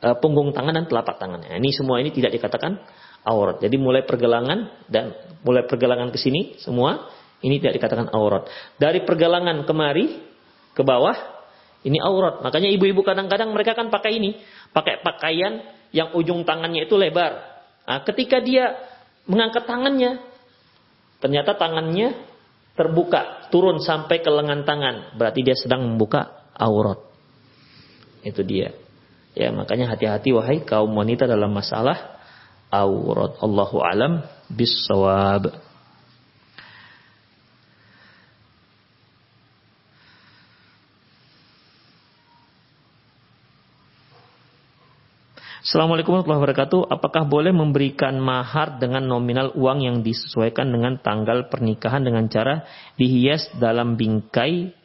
[0.01, 1.45] eh, punggung tangan dan telapak tangan.
[1.45, 2.81] Nah, ini semua ini tidak dikatakan
[3.23, 3.61] aurat.
[3.61, 5.13] Jadi mulai pergelangan dan
[5.45, 7.05] mulai pergelangan ke sini semua
[7.43, 8.47] ini tidak dikatakan aurat.
[8.79, 10.23] Dari pergelangan kemari
[10.71, 11.13] ke bawah
[11.83, 12.39] ini aurat.
[12.39, 14.39] Makanya ibu-ibu kadang-kadang mereka kan pakai ini.
[14.71, 15.59] Pakai pakaian
[15.91, 17.43] yang ujung tangannya itu lebar.
[17.83, 18.79] Nah, ketika dia
[19.27, 20.23] mengangkat tangannya,
[21.19, 22.15] ternyata tangannya
[22.79, 25.19] terbuka, turun sampai ke lengan tangan.
[25.19, 27.03] Berarti dia sedang membuka aurat.
[28.23, 28.71] Itu dia.
[29.35, 32.23] Ya, makanya hati-hati wahai kaum wanita dalam masalah
[32.71, 33.35] aurat.
[33.43, 35.72] Allahu alam bisawab.
[45.63, 46.91] Assalamualaikum warahmatullahi wabarakatuh.
[46.91, 52.67] Apakah boleh memberikan mahar dengan nominal uang yang disesuaikan dengan tanggal pernikahan dengan cara
[52.99, 54.75] dihias dalam bingkai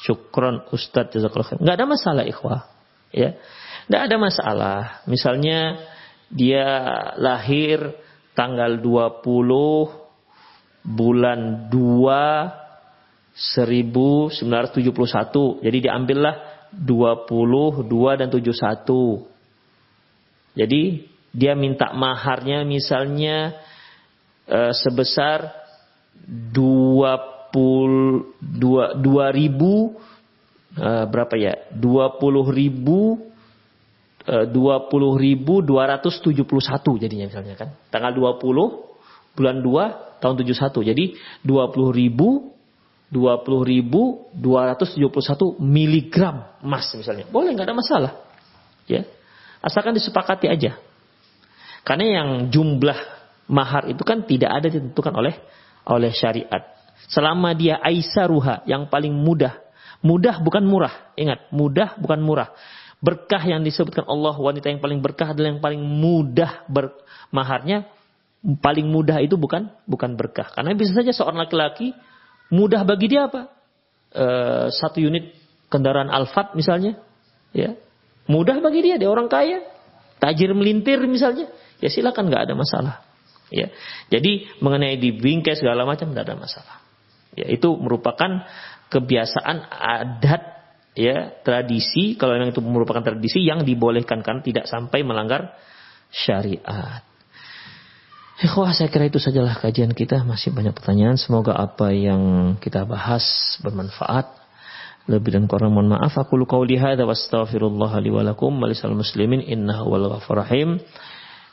[0.00, 2.64] syukron Ustadz Jazakallah Nggak ada masalah ikhwah.
[3.12, 3.36] Ya.
[3.92, 5.04] Nggak ada masalah.
[5.04, 5.84] Misalnya
[6.32, 6.64] dia
[7.20, 7.92] lahir
[8.32, 9.20] tanggal 20
[10.80, 14.48] bulan 2 1971.
[15.60, 16.34] Jadi diambillah
[16.72, 19.31] 20, 2 dan 71.
[20.52, 23.56] Jadi dia minta maharnya misalnya
[24.44, 25.48] e, sebesar
[26.22, 26.52] 20
[27.52, 29.00] 2
[29.32, 29.96] ribu
[30.76, 31.54] e, berapa ya?
[31.72, 33.32] 20 ribu
[34.28, 37.72] e, 20 ribu 271 jadinya misalnya kan.
[37.88, 40.88] Tanggal 20 bulan 2 tahun 71.
[40.92, 41.04] Jadi
[41.48, 42.52] 20 ribu
[43.12, 47.28] 20 ribu 271 miligram emas misalnya.
[47.28, 48.12] Boleh nggak ada masalah.
[48.88, 49.04] Ya.
[49.62, 50.74] Asalkan disepakati aja.
[51.86, 52.98] Karena yang jumlah
[53.46, 55.34] mahar itu kan tidak ada ditentukan oleh
[55.86, 56.62] oleh syariat.
[57.10, 59.58] Selama dia aisaruha yang paling mudah.
[60.02, 61.14] Mudah bukan murah.
[61.14, 62.50] Ingat, mudah bukan murah.
[63.02, 67.86] Berkah yang disebutkan Allah wanita yang paling berkah adalah yang paling mudah bermaharnya.
[68.42, 70.50] Paling mudah itu bukan bukan berkah.
[70.50, 71.94] Karena bisa saja seorang laki-laki
[72.50, 73.46] mudah bagi dia apa?
[74.10, 74.26] E,
[74.74, 75.34] satu unit
[75.70, 76.98] kendaraan Alphard misalnya,
[77.54, 77.78] ya
[78.30, 79.62] Mudah bagi dia, dia orang kaya.
[80.22, 81.50] Tajir melintir misalnya.
[81.82, 82.94] Ya silakan nggak ada masalah.
[83.50, 83.68] Ya.
[84.08, 86.76] Jadi mengenai di bingkai segala macam tidak ada masalah.
[87.32, 88.44] Ya, itu merupakan
[88.92, 90.42] kebiasaan adat
[90.92, 95.56] ya tradisi kalau memang itu merupakan tradisi yang dibolehkan kan tidak sampai melanggar
[96.12, 97.00] syariat.
[98.42, 103.24] Ikhwah saya kira itu sajalah kajian kita masih banyak pertanyaan semoga apa yang kita bahas
[103.62, 104.41] bermanfaat
[105.10, 106.14] lebih dan kurang mohon maaf.
[106.14, 110.78] Aku lu qauli hadza wa astaghfirullah li wa lakum wa muslimin innahu wal ghafur rahim.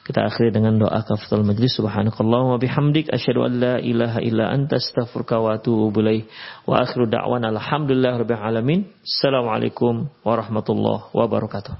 [0.09, 4.81] Kita akhiri dengan doa kafatul majlis subhanakallah wa bihamdik asyhadu an la ilaha illa anta
[4.81, 6.25] astaghfiruka wa atubu ilaik.
[6.65, 8.79] Wa akhiru da'wana alhamdulillah rabbil alamin.
[9.05, 11.77] Assalamualaikum warahmatullahi wabarakatuh.